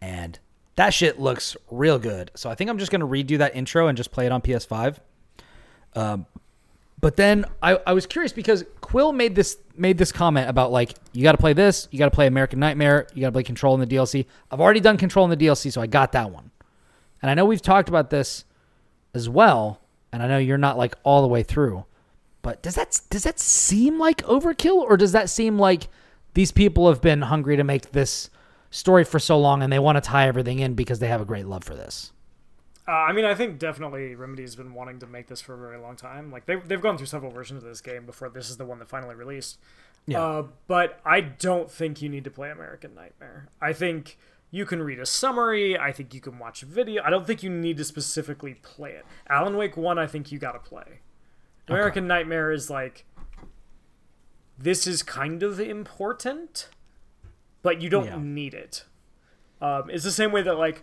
[0.01, 0.39] and
[0.77, 2.31] that shit looks real good.
[2.35, 4.99] So I think I'm just gonna redo that intro and just play it on PS5.
[5.95, 6.27] Um,
[7.05, 10.95] but then I, I was curious because Quill made this made this comment about like
[11.13, 13.43] you got to play this, you got to play American Nightmare, you got to play
[13.43, 14.25] Control in the DLC.
[14.51, 16.51] I've already done Control in the DLC, so I got that one.
[17.21, 18.47] And I know we've talked about this
[19.13, 19.81] as well,
[20.13, 21.85] and I know you're not like all the way through.
[22.45, 25.89] But does that does that seem like overkill, or does that seem like
[26.35, 28.29] these people have been hungry to make this
[28.71, 31.25] story for so long and they want to tie everything in because they have a
[31.25, 32.13] great love for this?
[32.87, 35.79] Uh, I mean, I think definitely Remedy's been wanting to make this for a very
[35.79, 36.31] long time.
[36.31, 38.79] Like they've they've gone through several versions of this game before this is the one
[38.79, 39.59] that finally released.
[40.07, 40.23] Yeah.
[40.23, 43.49] Uh, but I don't think you need to play American Nightmare.
[43.59, 44.19] I think
[44.51, 45.79] you can read a summary.
[45.79, 47.03] I think you can watch a video.
[47.03, 49.07] I don't think you need to specifically play it.
[49.31, 51.01] Alan Wake One, I think you got to play.
[51.69, 53.05] American Nightmare is like
[54.59, 56.69] this is kind of important,
[57.63, 58.19] but you don't Yeah.
[58.21, 58.85] need it.
[59.61, 60.83] Um, it's the same way that like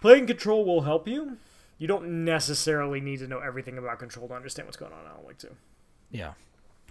[0.00, 1.38] playing Control will help you.
[1.78, 5.06] You don't necessarily need to know everything about Control to understand what's going on in
[5.06, 5.48] Alan Wake 2.
[6.10, 6.34] Yeah.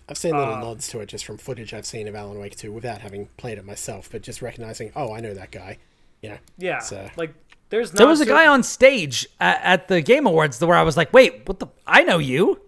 [0.09, 2.57] I've seen little Uh, nods to it just from footage I've seen of Alan Wake
[2.57, 5.77] 2 without having played it myself, but just recognizing, oh, I know that guy.
[6.21, 7.33] You know, Yeah, So- like
[7.71, 10.83] there's There was a cer- guy on stage at, at the Game Awards where I
[10.83, 11.67] was like, "Wait, what the?
[11.87, 12.61] I know you."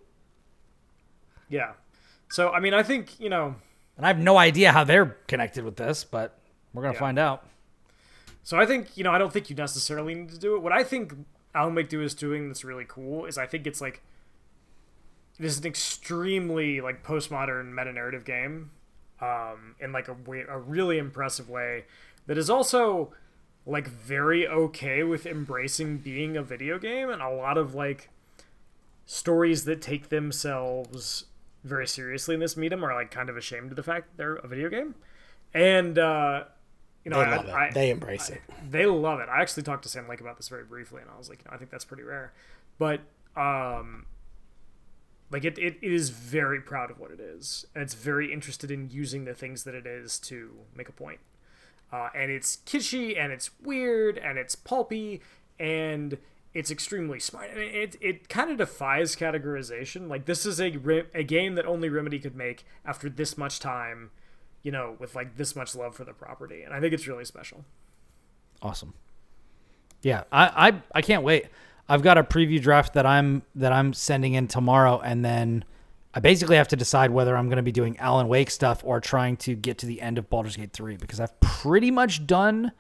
[1.50, 1.74] Yeah,
[2.32, 3.56] so I mean, I think you know.
[3.96, 6.40] And I have no idea how they're connected with this, but
[6.74, 7.00] we're gonna Yeah.
[7.00, 7.46] find out.
[8.42, 10.62] So I think you know I don't think you necessarily need to do it.
[10.64, 11.14] What I think
[11.54, 14.02] Alan 2 is doing that's really cool is I think it's like
[15.38, 18.72] it is an extremely like postmodern meta narrative game,
[19.22, 21.86] um, in like a way, a really impressive way
[22.26, 23.14] that is also
[23.66, 28.10] like very okay with embracing being a video game and a lot of like
[29.06, 31.26] stories that take themselves
[31.64, 34.36] very seriously in this medium are like kind of ashamed of the fact that they're
[34.36, 34.96] a video game
[35.54, 36.44] and uh
[37.06, 37.54] you know they I, love it.
[37.54, 38.42] I- they embrace it.
[38.70, 39.28] they love it.
[39.30, 41.52] I actually talked to Sam Lake about this very briefly, and I was like, you
[41.52, 42.32] know, I think that's pretty rare.
[42.80, 43.02] But
[43.36, 44.06] um,
[45.30, 48.72] like it, it, it is very proud of what it is, and it's very interested
[48.72, 51.20] in using the things that it is to make a point.
[51.94, 55.22] Uh, and it's kitschy, and it's weird, and it's pulpy,
[55.60, 56.18] and
[56.52, 57.52] it's extremely smart.
[57.52, 60.10] And it it kind of defies categorization.
[60.10, 60.74] Like this is a
[61.14, 64.10] a game that only Remedy could make after this much time.
[64.64, 67.26] You know, with like this much love for the property, and I think it's really
[67.26, 67.64] special.
[68.62, 68.96] Awesome.
[70.02, 71.46] Yeah, I, I I can't wait.
[71.88, 75.64] I've got a preview draft that I'm that I'm sending in tomorrow, and then
[76.14, 79.00] I basically have to decide whether I'm going to be doing Alan Wake stuff or
[79.00, 82.72] trying to get to the end of Baldur's Gate 3 because I've pretty much done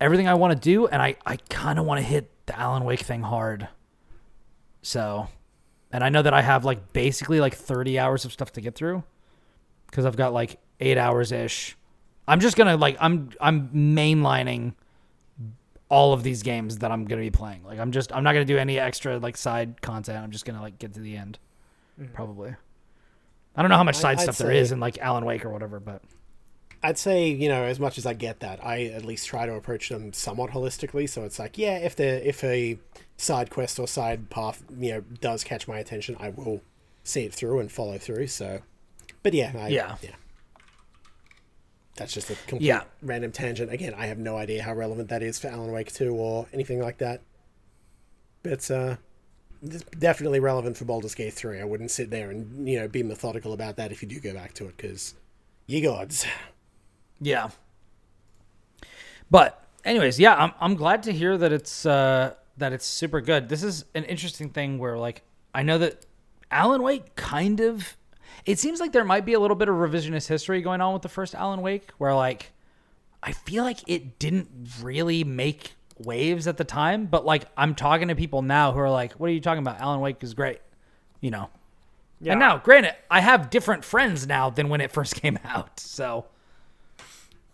[0.00, 2.84] everything I want to do, and I I kind of want to hit the Alan
[2.84, 3.68] Wake thing hard.
[4.82, 5.28] So,
[5.92, 8.74] and I know that I have like basically like 30 hours of stuff to get
[8.74, 9.02] through
[9.86, 11.76] because I've got like eight hours ish.
[12.28, 14.74] I'm just gonna like I'm I'm mainlining
[15.88, 17.64] all of these games that I'm gonna be playing.
[17.64, 20.22] Like I'm just I'm not gonna do any extra like side content.
[20.22, 21.38] I'm just gonna like get to the end,
[22.12, 22.54] probably.
[23.54, 25.50] I don't know how much side I'd stuff there is in like Alan Wake or
[25.50, 26.02] whatever, but
[26.82, 29.54] I'd say you know as much as I get that, I at least try to
[29.54, 31.08] approach them somewhat holistically.
[31.08, 32.78] So it's like, yeah, if the if a
[33.16, 36.60] side quest or side path you know does catch my attention, I will
[37.02, 38.26] see it through and follow through.
[38.26, 38.60] So,
[39.22, 39.96] but yeah, I, Yeah.
[40.02, 40.10] yeah.
[41.96, 42.82] That's just a complete Yeah.
[43.00, 43.72] random tangent.
[43.72, 46.78] Again, I have no idea how relevant that is for Alan Wake 2 or anything
[46.78, 47.22] like that.
[48.42, 48.96] But uh,
[49.74, 51.60] it's definitely relevant for Baldur's Gate 3.
[51.60, 54.34] I wouldn't sit there and, you know, be methodical about that if you do go
[54.34, 55.14] back to it, because
[55.66, 56.26] ye gods.
[57.20, 57.50] Yeah.
[59.30, 63.48] But anyways, yeah, I'm I'm glad to hear that it's uh that it's super good.
[63.48, 65.22] This is an interesting thing where like
[65.54, 66.06] I know that
[66.50, 67.96] Alan Wake kind of
[68.44, 71.02] it seems like there might be a little bit of revisionist history going on with
[71.02, 72.52] the first Alan Wake where like
[73.22, 74.48] I feel like it didn't
[74.80, 78.90] really make waves at the time, but like I'm talking to people now who are
[78.90, 79.80] like, "What are you talking about?
[79.80, 80.60] Alan Wake is great."
[81.20, 81.50] You know.
[82.20, 82.32] Yeah.
[82.32, 85.78] And now, granted, I have different friends now than when it first came out.
[85.80, 86.24] So,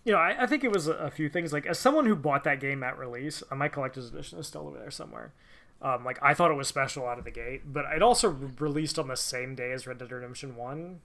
[0.04, 1.52] you know, I, I think it was a, a few things.
[1.52, 4.68] Like, as someone who bought that game at release, uh, my collector's edition is still
[4.68, 5.32] over there somewhere.
[5.80, 8.50] Um, like, I thought it was special out of the gate, but it also re-
[8.60, 11.00] released on the same day as Red Dead Redemption One.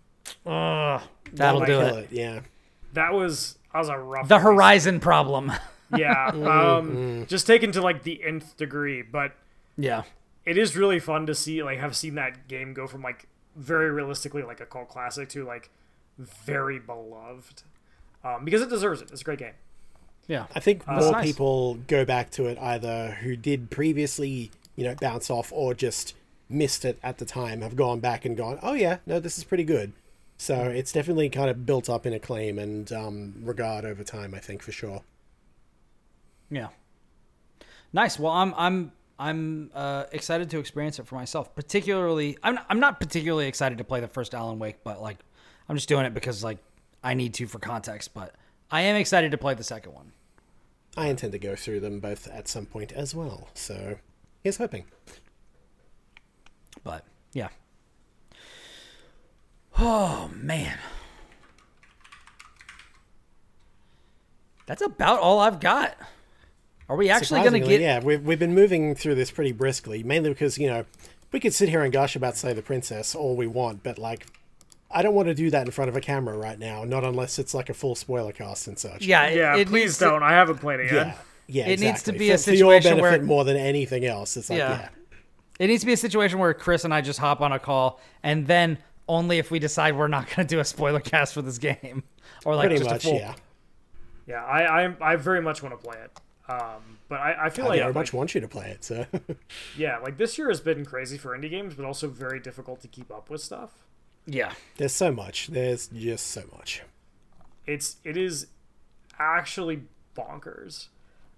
[0.45, 1.01] ugh,
[1.33, 2.11] that'll Might do kill it.
[2.11, 2.41] Yeah.
[2.93, 4.27] That was that was a rough.
[4.27, 4.43] The release.
[4.43, 5.51] Horizon problem.
[5.95, 6.27] Yeah,
[6.77, 9.33] um, just taken to like the nth degree, but
[9.77, 10.03] yeah.
[10.45, 13.89] it is really fun to see like have seen that game go from like very
[13.91, 15.69] realistically like a cult classic to like
[16.17, 17.63] very beloved
[18.23, 19.11] um, because it deserves it.
[19.11, 19.53] It's a great game.
[20.27, 20.47] Yeah.
[20.53, 21.25] I think That's more nice.
[21.25, 26.15] people go back to it either who did previously, you know, bounce off or just
[26.49, 29.43] missed it at the time, have gone back and gone, oh yeah, no, this is
[29.43, 29.93] pretty good.
[30.38, 34.39] So it's definitely kind of built up in acclaim and um, regard over time, I
[34.39, 35.01] think, for sure.
[36.49, 36.67] Yeah.
[37.93, 38.19] Nice.
[38.19, 41.55] Well, I'm I'm I'm uh, excited to experience it for myself.
[41.55, 45.17] Particularly, I'm not, I'm not particularly excited to play the first Alan Wake, but like
[45.67, 46.59] I'm just doing it because like
[47.03, 48.13] I need to for context.
[48.13, 48.35] But
[48.69, 50.11] I am excited to play the second one.
[50.95, 53.49] I intend to go through them both at some point as well.
[53.53, 53.97] So
[54.43, 54.85] here's hoping.
[56.83, 57.49] But yeah.
[59.77, 60.77] Oh man.
[64.65, 65.95] That's about all I've got.
[66.89, 70.03] Are we actually going to get Yeah, we've, we've been moving through this pretty briskly,
[70.03, 70.85] mainly because, you know,
[71.31, 74.25] we could sit here and gush about Slay the Princess all we want, but, like,
[74.89, 77.39] I don't want to do that in front of a camera right now, not unless
[77.39, 79.05] it's like a full spoiler cast and such.
[79.05, 80.23] Yeah, it- Yeah, it please don't.
[80.23, 81.07] I haven't played it yet.
[81.07, 81.17] Yeah.
[81.49, 82.17] Yeah, It needs to exactly.
[82.19, 84.38] be a for, for your situation benefit where- more than anything else.
[84.38, 84.79] It's like, Yeah.
[84.79, 84.89] yeah.
[85.59, 87.99] It needs to be a situation where Kris and I just hop on a call,
[88.23, 88.77] and then
[89.09, 92.03] only if we decide we're not going to do a spoiler cast for this game,
[92.45, 93.17] or like pretty just much, a full.
[93.17, 93.33] yeah.
[94.27, 96.11] Yeah, I, I I very much want to play it.
[96.49, 98.83] Um, but I, I feel I like, very like much want you to play it,
[98.83, 99.05] so.
[99.77, 102.87] yeah, like this year has been crazy for indie games, but also very difficult to
[102.87, 103.71] keep up with stuff.
[104.25, 105.47] Yeah, There's so much.
[105.47, 106.83] There's just so much.
[107.65, 108.47] It's it is
[109.19, 109.83] actually
[110.15, 110.87] bonkers.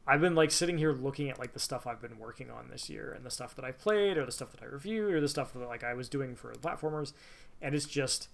[0.07, 2.89] I've been like sitting here looking at like the stuff I've been working on this
[2.89, 5.27] year and the stuff that I played or the stuff that I reviewed or the
[5.27, 7.13] stuff that like I was doing for platformers,
[7.61, 8.27] and it's just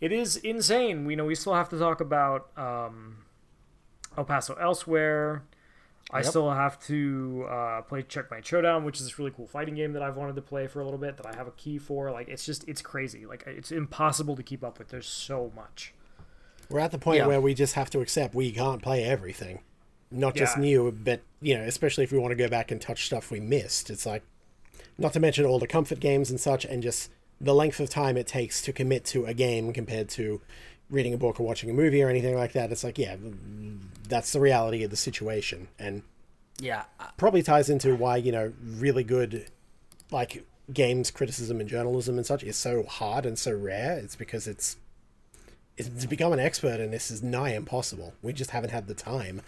[0.00, 1.04] it is insane.
[1.04, 3.24] We know we still have to talk about um,
[4.16, 5.42] El Paso Elsewhere.
[6.10, 6.26] I Yep.
[6.26, 10.02] still have to uh, play Checkmate Showdown, which is this really cool fighting game that
[10.02, 12.10] I've wanted to play for a little bit that I have a key for.
[12.10, 13.26] Like it's just it's crazy.
[13.26, 14.88] Like it's impossible to keep up with.
[14.88, 15.92] There's so much.
[16.70, 17.26] We're at the point Yeah.
[17.26, 19.60] where we just have to accept we can't play everything.
[20.10, 20.62] Not just Yeah.
[20.62, 23.40] new, but, you know, especially if we want to go back and touch stuff we
[23.40, 23.90] missed.
[23.90, 24.22] It's like,
[24.96, 28.16] not to mention all the comfort games and such, and just the length of time
[28.16, 30.40] it takes to commit to a game compared to
[30.90, 32.72] reading a book or watching a movie or anything like that.
[32.72, 33.16] It's like, yeah,
[34.08, 35.68] that's the reality of the situation.
[35.78, 36.02] And
[36.58, 39.46] yeah, uh, probably ties into why you know really good
[40.10, 44.46] like games criticism and journalism and such is so hard and so rare it's because
[44.46, 44.76] it's,
[45.78, 48.94] it's to become an expert in this is nigh impossible we just haven't had the
[48.94, 49.40] time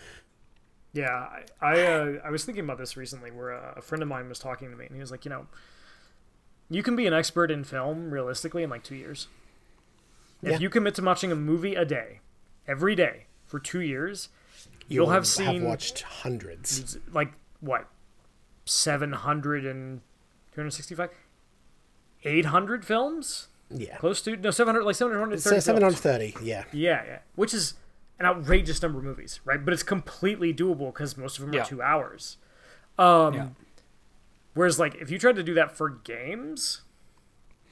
[0.93, 4.09] Yeah, I I, uh, I was thinking about this recently, where a, a friend of
[4.09, 5.47] mine was talking to me, and he was like, you know,
[6.68, 9.28] you can be an expert in film realistically in like two years.
[10.43, 10.59] If Yeah.
[10.59, 12.20] you commit to watching a movie a day,
[12.66, 14.28] every day for two years,
[14.88, 17.86] you'll have seen watched hundreds like what,
[18.64, 20.01] seven hundred and
[20.55, 21.11] two hundred sixty-five,
[22.24, 25.61] eight hundred films, yeah close to no seven hundred, like seven hundred thirty.
[25.61, 27.18] 730 yeah Yeah, yeah.
[27.34, 27.74] Which is
[28.18, 29.64] an outrageous number of movies, right?
[29.64, 31.62] But it's completely doable because most of them Yeah.
[31.62, 32.36] are two hours.
[32.99, 33.49] Um, Yeah.
[34.55, 36.82] Whereas, like, if you tried to do that for games,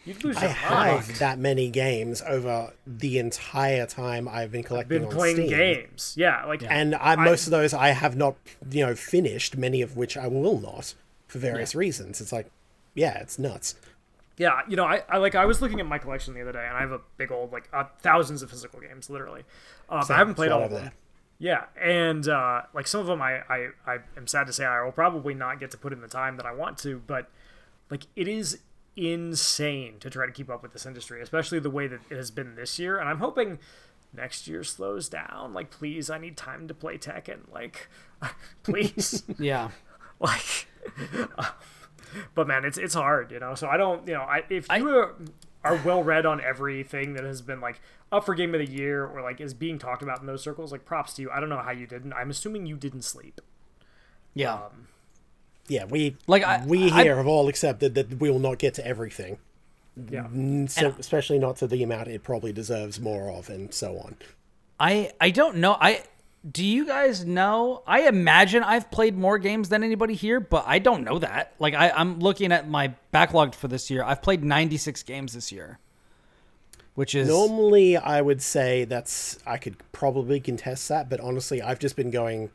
[0.09, 1.04] you'd lose i your mind.
[1.04, 5.48] have that many games over the entire time i've been collecting Been on playing Steam.
[5.50, 6.44] games, yeah.
[6.44, 8.36] Like, and I, most of those I have not,
[8.70, 9.56] you know, finished.
[9.56, 10.94] Many of which I will not
[11.26, 12.20] for various reasons.
[12.20, 12.50] It's like,
[12.94, 13.74] yeah, it's nuts.
[14.38, 16.64] Yeah, you know, I, I like I was looking at my collection the other day,
[16.66, 19.42] and I have a big old like uh, thousands of physical games, literally.
[19.90, 20.82] Um, I haven't played all of them.
[20.84, 20.92] there.
[21.40, 24.82] Yeah, and uh, like some of them, I, I I am sad to say I
[24.84, 27.28] will probably not get to put in the time that I want to, but
[27.90, 28.59] like it is
[28.99, 32.30] insane to try to keep up with this industry, especially the way that it has
[32.30, 32.99] been this year.
[32.99, 33.59] And I'm hoping
[34.12, 35.55] next year slows down.
[35.55, 37.51] Like, please, I need time to play Tekken.
[37.53, 37.88] Like,
[38.62, 39.70] please, Yeah.
[40.20, 40.66] like.
[42.34, 43.55] but man, it's it's hard, you know.
[43.55, 45.14] So I don't, you know, I if you are,
[45.64, 47.80] are well read on everything that has been like
[48.11, 50.72] up for game of the year or like is being talked about in those circles,
[50.72, 51.30] like props to you.
[51.30, 52.12] I don't know how you didn't.
[52.14, 53.40] I'm assuming you didn't sleep.
[54.34, 54.55] Yeah.
[54.55, 54.88] Um,
[55.68, 58.74] Yeah, we Like, I- we I- here have all accepted that we will not get
[58.74, 59.38] to everything,
[60.10, 60.24] Yeah.
[60.24, 64.16] Mm, so, especially not to the amount it probably deserves more of, and so on.
[64.80, 65.76] I I don't know.
[65.80, 66.02] I
[66.48, 67.82] do you guys know?
[67.86, 71.52] I imagine I've played more games than anybody here, but I don't know that.
[71.58, 74.04] Like I, I'm looking at my backlog for this year.
[74.04, 75.78] I've played 96 games this year,
[76.94, 81.80] which is Normally, I would say that's I could probably contest that, but honestly, I've
[81.80, 82.50] just been going.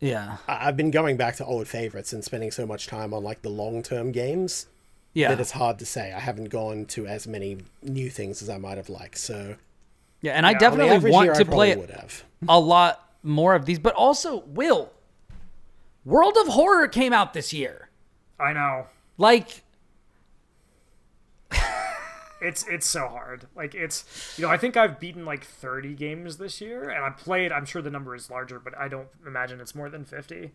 [0.00, 3.22] Yeah, I- I've been going back to old favorites and spending so much time on
[3.24, 4.66] like the long term games
[5.14, 6.12] yeah, that it's hard to say.
[6.12, 9.18] I haven't gone to as many new things as I might have liked.
[9.18, 9.56] So
[10.20, 10.32] yeah.
[10.32, 12.24] And I on the on the definitely want year, to play would have.
[12.48, 14.92] a lot more of these, but also Will.
[16.04, 17.88] World of Horror came out this year.
[18.38, 18.86] I know.
[19.18, 19.62] Like,
[22.40, 23.46] It's it's so hard.
[23.56, 27.10] Like it's you know I think I've beaten like 30 games this year, and I
[27.10, 27.50] played.
[27.52, 30.52] I'm sure the number is larger, but I don't imagine it's more than 50.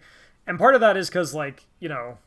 [0.47, 2.17] And part of that is because like you know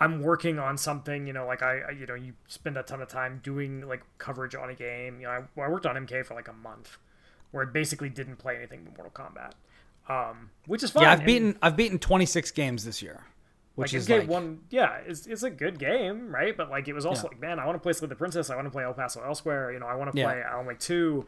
[0.00, 1.26] I'm working on something.
[1.26, 4.54] You know, like I you know you spend a ton of time doing like coverage
[4.54, 5.20] on a game.
[5.20, 6.98] You know, I, I worked on MK for like a month,
[7.50, 9.52] where I basically didn't play anything but Mortal Kombat,
[10.12, 11.04] um, which is fine.
[11.04, 13.24] yeah, I've and- beaten I've beaten 26 games this year,
[13.78, 16.56] which like is like one, yeah, it's, it's a good game, right?
[16.56, 17.28] But like it was also Yeah.
[17.30, 18.50] like, man, I want to play Slay the Princess.
[18.50, 19.72] I want to play El Paso Elsewhere.
[19.72, 20.50] You know, I want to play Yeah.
[20.52, 21.26] Alan Wake two.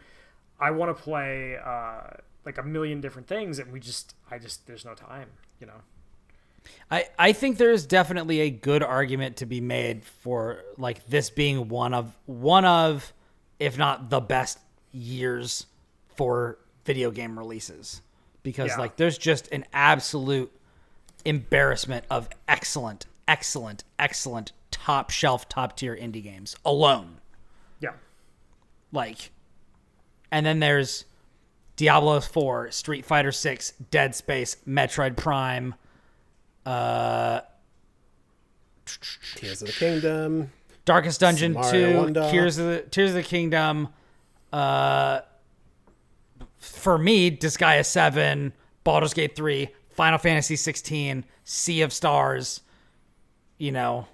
[0.59, 2.01] I want to play uh,
[2.45, 5.29] like a million different things, and we just, I just, there's no time.
[5.61, 5.81] You know,
[6.91, 11.69] I, I think there's definitely a good argument to be made for like this being
[11.69, 13.13] one of one of
[13.59, 14.59] if not the best
[14.93, 15.67] years
[16.17, 18.03] for video game releases
[18.43, 18.79] because Yeah.
[18.79, 20.51] like there's just an absolute
[21.25, 27.21] embarrassment of excellent excellent excellent top shelf top tier indie games alone
[27.81, 27.93] yeah,
[28.93, 29.31] like
[30.33, 31.05] and then there's
[31.81, 35.75] Diablo 4, Street Fighter 6, Dead Space, Metroid Prime,
[36.67, 37.41] uh
[39.37, 40.53] Tears of the Kingdom.
[40.85, 42.29] Darkest Dungeon Mario 2, Wonder.
[42.31, 43.89] Tears of the Tears of the Kingdom,
[44.53, 45.21] uh
[46.59, 48.53] for me, Disgaea 7,
[48.85, 52.63] Baldur's Gate 3, Final Fantasy 16, Sea of Stars,
[53.59, 54.07] you know,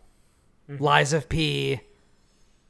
[0.80, 1.78] Lies of P,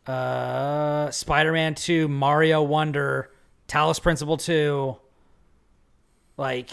[0.06, 3.30] uh Spider-Man 2, Mario Wonder,
[3.68, 4.98] Talos Principle 2,
[6.36, 6.68] like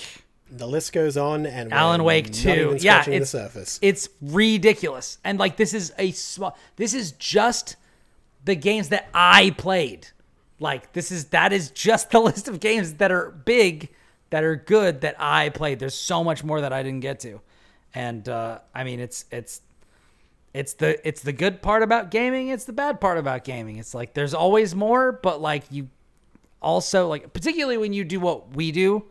[0.51, 2.75] The list goes on, and Alan Wake 2.
[2.81, 3.79] Yeah, scratching the it's- surface.
[3.81, 5.19] it's ridiculous.
[5.23, 7.77] And like this is a small this is just
[8.43, 10.07] the games that I played.
[10.59, 13.93] Like this is that is just the list of games that are big
[14.33, 15.77] that are good that I played.
[15.77, 17.39] There's so much more that I didn't get to.
[17.93, 19.61] And uh I mean it's it's
[20.55, 23.77] it's the it's the good part about gaming, it's the bad part about gaming.
[23.77, 25.87] It's like there's always more, but like you
[26.63, 29.05] also like particularly when you do what we do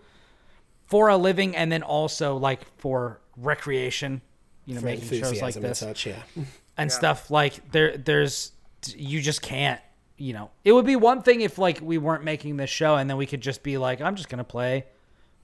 [0.86, 4.22] for a living and then also like for recreation,
[4.66, 6.22] you know, For making shows like enthusiasm and this such, yeah.
[6.76, 8.50] and stuff like there there's
[8.88, 9.80] you just can't
[10.16, 13.08] you know it would be one thing if like we weren't making this show and
[13.08, 14.84] then we could just be like i'm just gonna play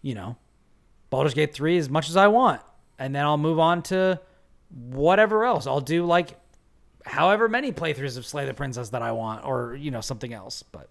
[0.02, 0.36] you know
[1.10, 2.60] Baldur's Gate 3 as much as i want.
[2.98, 4.20] And then i'll move on to
[4.70, 5.66] whatever else.
[5.66, 6.38] I'll do like
[7.04, 10.62] however many playthroughs of slay the princess that i want or you know something else
[10.62, 10.90] but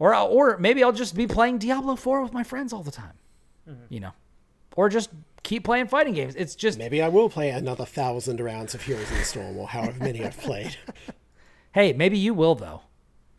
[0.00, 3.12] or or maybe i'll just be playing diablo 4 with my friends all the time
[3.68, 3.84] mm-hmm.
[3.88, 4.10] you know
[4.74, 5.10] or just
[5.46, 6.34] keep playing fighting games.
[6.34, 9.68] It's just Maybe I will play another thousand rounds of Heroes in the Storm, or
[9.68, 10.76] however many I've played.
[11.72, 12.82] hey maybe you will though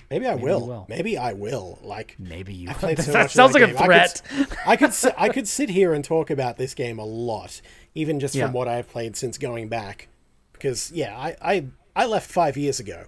[0.10, 0.66] Maybe I will.
[0.68, 0.86] will.
[0.88, 1.80] Maybe I will.
[1.84, 2.70] Like Maybe you.
[2.70, 4.22] I played so that sounds that like a threat.
[4.32, 7.06] I could, I could sit, I could sit here and talk about this game a
[7.06, 7.62] lot,
[7.94, 8.46] even just Yeah.
[8.46, 10.08] from what I've played since going back.
[10.54, 11.66] Because yeah, I, I
[11.96, 13.06] I left five years ago,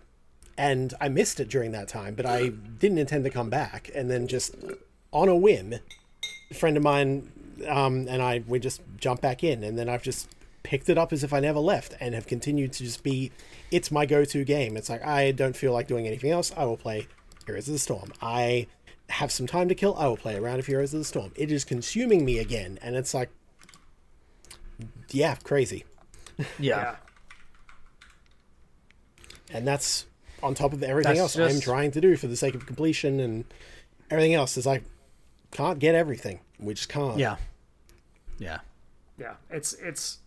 [0.57, 3.89] and I missed it during that time, but I didn't intend to come back.
[3.95, 4.55] And then just
[5.11, 5.76] on a whim,
[6.51, 7.31] a friend of mine
[7.67, 10.27] um, and I we just jumped back in, and then I've just
[10.64, 13.31] picked it up as if I never left, and have continued to just be.
[13.72, 14.77] It's my go-to game.
[14.77, 16.52] It's like I don't feel like doing anything else.
[16.56, 17.07] I will play
[17.45, 18.11] Heroes of the Storm.
[18.22, 18.68] I
[19.10, 19.95] have some time to kill.
[19.98, 21.31] I will play a round of Heroes of the Storm.
[21.36, 23.30] It is consuming me again, and it's like,
[25.10, 25.86] yeah, crazy.
[26.57, 26.80] Yeah.
[26.80, 26.95] yeah.
[29.52, 30.06] and that's
[30.41, 33.19] on top of everything That's else I'm trying to do for the sake of completion
[33.19, 33.44] and
[34.10, 34.56] everything else.
[34.56, 34.81] Is I
[35.52, 36.40] can't get everything.
[36.60, 37.18] We just can't.
[37.18, 37.36] Yeah.
[38.38, 38.60] Yeah.
[39.18, 40.19] yeah it's it's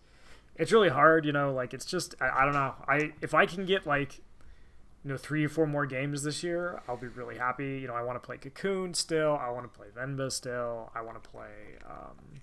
[0.55, 3.45] it's really hard you know like it's just I, I don't know i if i
[3.45, 4.17] can get like
[5.03, 7.93] you know three or four more games this year i'll be really happy you know
[7.95, 11.29] i want to play cocoon still i want to play venba still i want to
[11.29, 11.49] play
[11.89, 12.41] um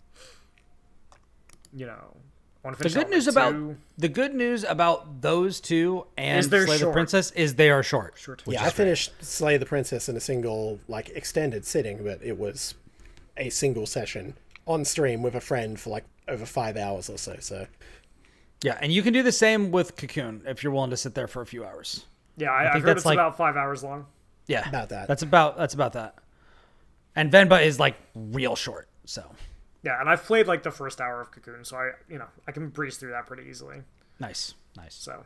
[1.72, 2.16] you know
[2.62, 3.76] I want to The good Alan news Wake about 2.
[3.96, 6.92] the good news about those two and Is they're Slay the.
[6.92, 8.18] Princess is they are short.
[8.18, 8.42] Short.
[8.46, 8.60] yeah.
[8.60, 8.72] I great.
[8.74, 12.74] finished Slay the Princess in a single like extended sitting, but it was
[13.38, 14.34] a single session
[14.66, 17.36] on stream with a friend for like over five hours or so.
[17.40, 17.66] So
[18.62, 21.26] Yeah, and you can do the same with Cocoon if you're willing to sit there
[21.26, 22.04] for a few hours.
[22.36, 24.06] yeah I, think i've heard that's it's like- about five hours long
[24.46, 25.08] Yeah, About that.
[25.08, 26.16] That's about that's about that.
[27.16, 28.88] And Venba is like real short.
[29.06, 29.24] So
[29.82, 32.52] yeah and i've played like the first hour of cocoon so i you know i
[32.52, 33.78] can breeze through that pretty easily
[34.20, 35.24] nice, nice, so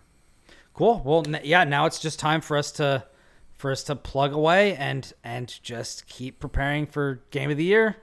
[0.74, 1.02] cool.
[1.04, 1.64] Well, n- yeah.
[1.64, 3.04] Now it's just time for us to
[3.52, 7.96] for us to plug away and and just keep preparing for Game of the Year.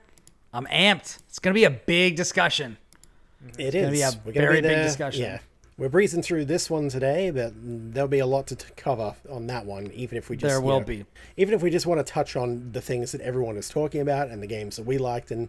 [0.52, 1.20] I'm amped.
[1.28, 2.76] It's gonna be a big discussion.
[3.44, 3.60] Mm-hmm.
[3.60, 3.90] It gonna is.
[3.92, 5.22] be a We're gonna very be big discussion.
[5.22, 5.38] Yeah,
[5.78, 9.46] we're breezing through this one today, but there'll be a lot to t- cover on
[9.48, 9.90] that one.
[9.92, 11.04] Even if we just There you will know, be.
[11.36, 14.28] Even if we just want to touch on the things that everyone is talking about
[14.28, 15.48] and the games that we liked, and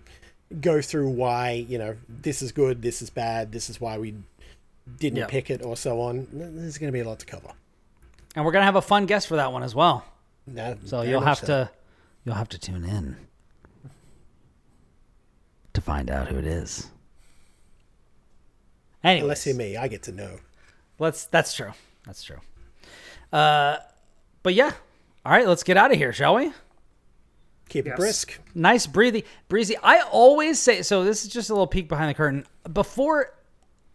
[0.61, 4.15] go through why you know this is good, this is bad, this is why we
[4.99, 5.27] didn't Yeah.
[5.27, 6.27] pick it, or so on.
[6.31, 7.49] There's going to be a lot to cover.
[8.35, 10.03] And we're gonna have a fun guest for that one as well.
[10.47, 11.45] No, So you'll have so.
[11.45, 11.69] to
[12.25, 13.15] you'll have to tune in
[15.73, 16.89] to find out who it is.
[19.03, 20.39] Anyway, Unless you're me, I get to know.
[20.99, 21.71] let's that's true.
[22.05, 22.39] That's true.
[23.31, 23.77] Uh
[24.43, 24.71] but yeah.
[25.25, 26.51] All right, let's get out of here, shall we?
[27.69, 27.93] Keep Yes.
[27.93, 28.39] it brisk.
[28.53, 29.75] Nice breezy breezy.
[29.81, 32.45] I always say so this is just a little peek behind the curtain.
[32.71, 33.33] Before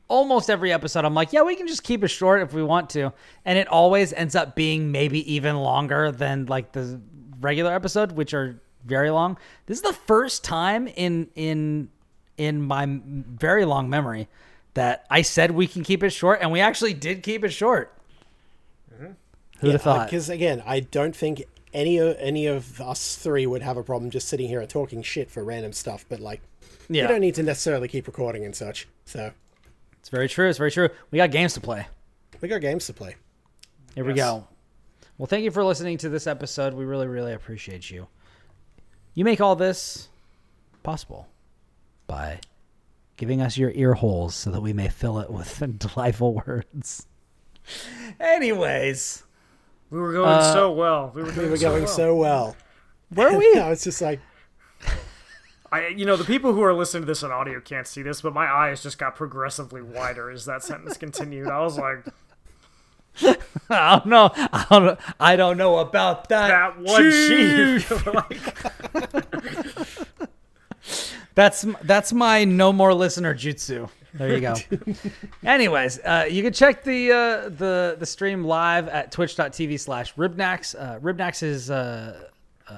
[0.08, 2.90] almost every episode I'm like, yeah, we can just keep it short if we want
[2.90, 3.12] to.
[3.44, 7.00] And it always ends up being maybe even longer than like the
[7.40, 9.36] regular episode, which are very long.
[9.66, 11.90] This is the first time in in
[12.38, 14.28] in my very long memory
[14.78, 17.92] that I said we can keep it short and we actually did keep it short.
[18.94, 19.12] Mm-hmm.
[19.60, 20.06] Who'd have thought?
[20.06, 21.42] Because again, I don't think
[21.74, 25.02] any o- any of us three would have a problem just sitting here and talking
[25.02, 26.04] shit for random stuff.
[26.08, 26.40] But like,
[26.88, 27.02] Yeah.
[27.02, 28.86] you don't need to necessarily keep recording and such.
[29.04, 29.32] So
[29.98, 30.48] It's very true.
[30.48, 30.88] It's very true.
[31.10, 31.86] We got games to play.
[32.40, 33.16] we got games to play.
[33.96, 34.46] Here we go.
[35.18, 36.72] Well, thank you for listening to this episode.
[36.74, 38.06] We really, really appreciate you.
[39.14, 40.08] You make all this
[40.84, 41.26] possible
[42.06, 42.38] by
[43.18, 47.06] giving us your ear holes so that we may fill it with delightful words.
[48.18, 49.24] Anyways,
[49.90, 51.92] we were going Uh, so well we were, We doing were so going well.
[51.92, 52.56] so well.
[53.10, 53.54] where are we?
[53.58, 54.20] I was just like,
[55.70, 58.22] I, you know, the people who are listening to this on audio can't see this,
[58.22, 61.46] but my eyes just got progressively wider as that sentence continued.
[61.48, 62.06] I was like,
[63.68, 64.30] I don't know.
[64.34, 64.96] I don't know.
[65.20, 66.48] I don't know about that.
[66.48, 67.86] that one Chief.
[67.86, 68.06] chief.
[68.06, 68.40] like,
[71.38, 73.88] That's that's my no more listener jutsu.
[74.12, 74.56] There you go.
[75.44, 80.74] Anyways, uh, you can check the uh, the the stream live at twitch.tv slash ribnax.
[80.76, 82.28] Uh, ribnax is uh,
[82.68, 82.74] uh,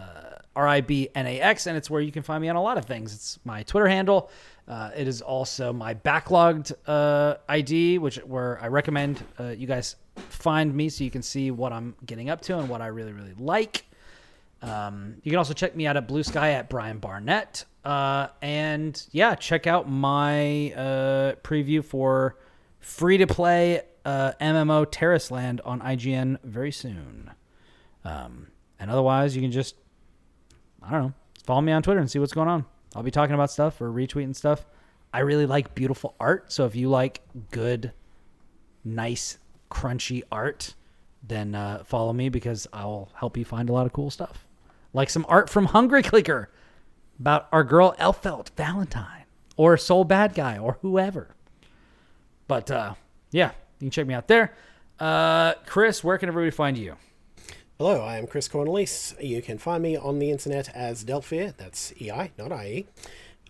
[0.55, 2.63] R I B N A X, and it's where you can find me on a
[2.63, 3.15] lot of things.
[3.15, 4.31] It's my Twitter handle.
[4.69, 9.97] Uh, it is also my Backloggd uh, ID, which where I recommend uh, you guys
[10.17, 13.15] find me so you can see what I'm getting up to and what I really
[13.15, 13.87] really like.
[14.63, 17.65] Um, you can also check me out at Blue Sky at Brian Barnett.
[17.85, 22.37] Uh, and yeah, check out my uh, preview for
[22.79, 27.31] free to play uh, MMO Tarisland on IGN very soon.
[28.05, 29.77] Um, and otherwise, you can just,
[30.83, 31.15] I don't know,
[31.45, 32.65] follow me on Twitter and see what's going on.
[32.95, 34.67] I'll be talking about stuff or retweeting stuff.
[35.13, 36.53] I really like beautiful art.
[36.53, 37.21] So if you like
[37.51, 37.93] good,
[38.85, 39.39] nice,
[39.71, 40.75] crunchy art,
[41.23, 44.47] then uh, follow me because I'll help you find a lot of cool stuff.
[44.93, 46.51] Like some art from Hungry Clicker
[47.19, 49.25] about our girl Elphelt Valentine
[49.57, 51.35] or Sol Badguy or whoever.
[52.49, 52.95] But uh,
[53.31, 54.55] yeah, you can check me out there.
[54.99, 56.97] Uh, Kris, where can everybody find you?
[57.81, 59.15] hello, I am Kris Cornelisse.
[59.25, 61.55] You can find me on the internet as Delphia.
[61.57, 62.87] That's EI, not IE.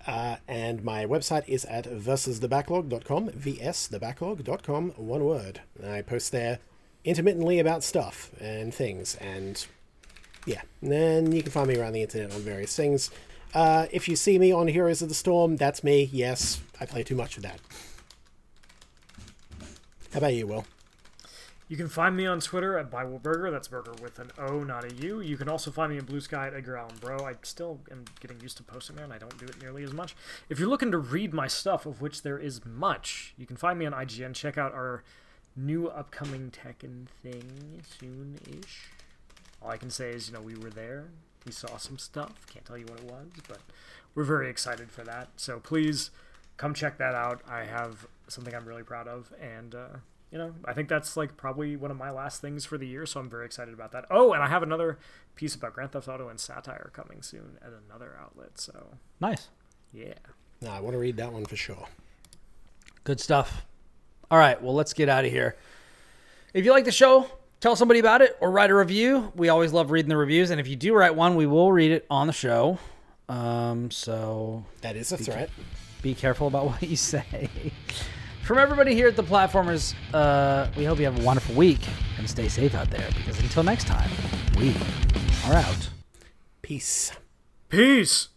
[0.07, 5.63] Uh, and my website is at versusthebacklog.com, vsthebacklog.com, one word.
[5.85, 6.61] I post there
[7.05, 9.67] intermittently about stuff and things, and
[10.51, 10.63] yeah.
[10.83, 13.11] And then you can find me around the internet on various things.
[13.55, 16.09] Uh, if you see me on Heroes of the Storm, that's me.
[16.13, 17.61] Yes, I play too much of that.
[20.13, 20.65] How about you, Will?
[21.71, 23.49] you can find me on Twitter at ByWillBorger.
[23.53, 25.21] That's burger with an O, not a U.
[25.21, 27.25] You can also find me in Blue Sky at Edgar Allan Bro.
[27.25, 29.93] I still am getting used to posting there, and I don't do it nearly as
[29.93, 30.17] much.
[30.49, 33.79] If you're looking to read my stuff, of which there is much, you can find
[33.79, 34.35] me on IGN.
[34.35, 35.05] Check out our
[35.55, 38.89] new upcoming Tekken thing soon-ish.
[39.63, 41.09] All I can say is, you know, we were there.
[41.47, 42.47] We saw some stuff.
[42.53, 43.59] Can't tell you what it was, but
[44.15, 45.29] we're very excited for that.
[45.37, 46.11] So please
[46.57, 47.43] come check that out.
[47.49, 49.87] I have something I'm really proud of, and uh,
[50.31, 53.05] you know, I think that's like probably one of my last things for the year.
[53.07, 54.05] So I'm very excited about that.
[54.11, 54.99] Oh, and I have another
[55.35, 58.59] piece about Grand Theft Auto and satire coming soon at another outlet.
[58.61, 58.89] So
[59.21, 59.49] Nice.
[59.93, 60.15] yeah.
[60.63, 61.87] No, I want to read that one for sure.
[63.05, 63.65] Good stuff.
[64.31, 65.57] All right, well, let's get out of here.
[66.53, 67.27] If you like the show,
[67.61, 69.33] tell somebody about it or write a review.
[69.35, 71.91] We always love reading the reviews, and if you do write one, we will read
[71.93, 72.79] it on the show.
[73.29, 75.51] Um, so That is a threat.
[76.03, 77.49] be careful about what you say.
[78.43, 81.81] From everybody here at the Platformers, uh, we hope you have a wonderful week
[82.19, 84.11] and stay safe out there because until next time,
[84.59, 84.75] we
[85.47, 85.89] are out.
[86.63, 87.13] Peace.
[87.69, 88.29] Peace.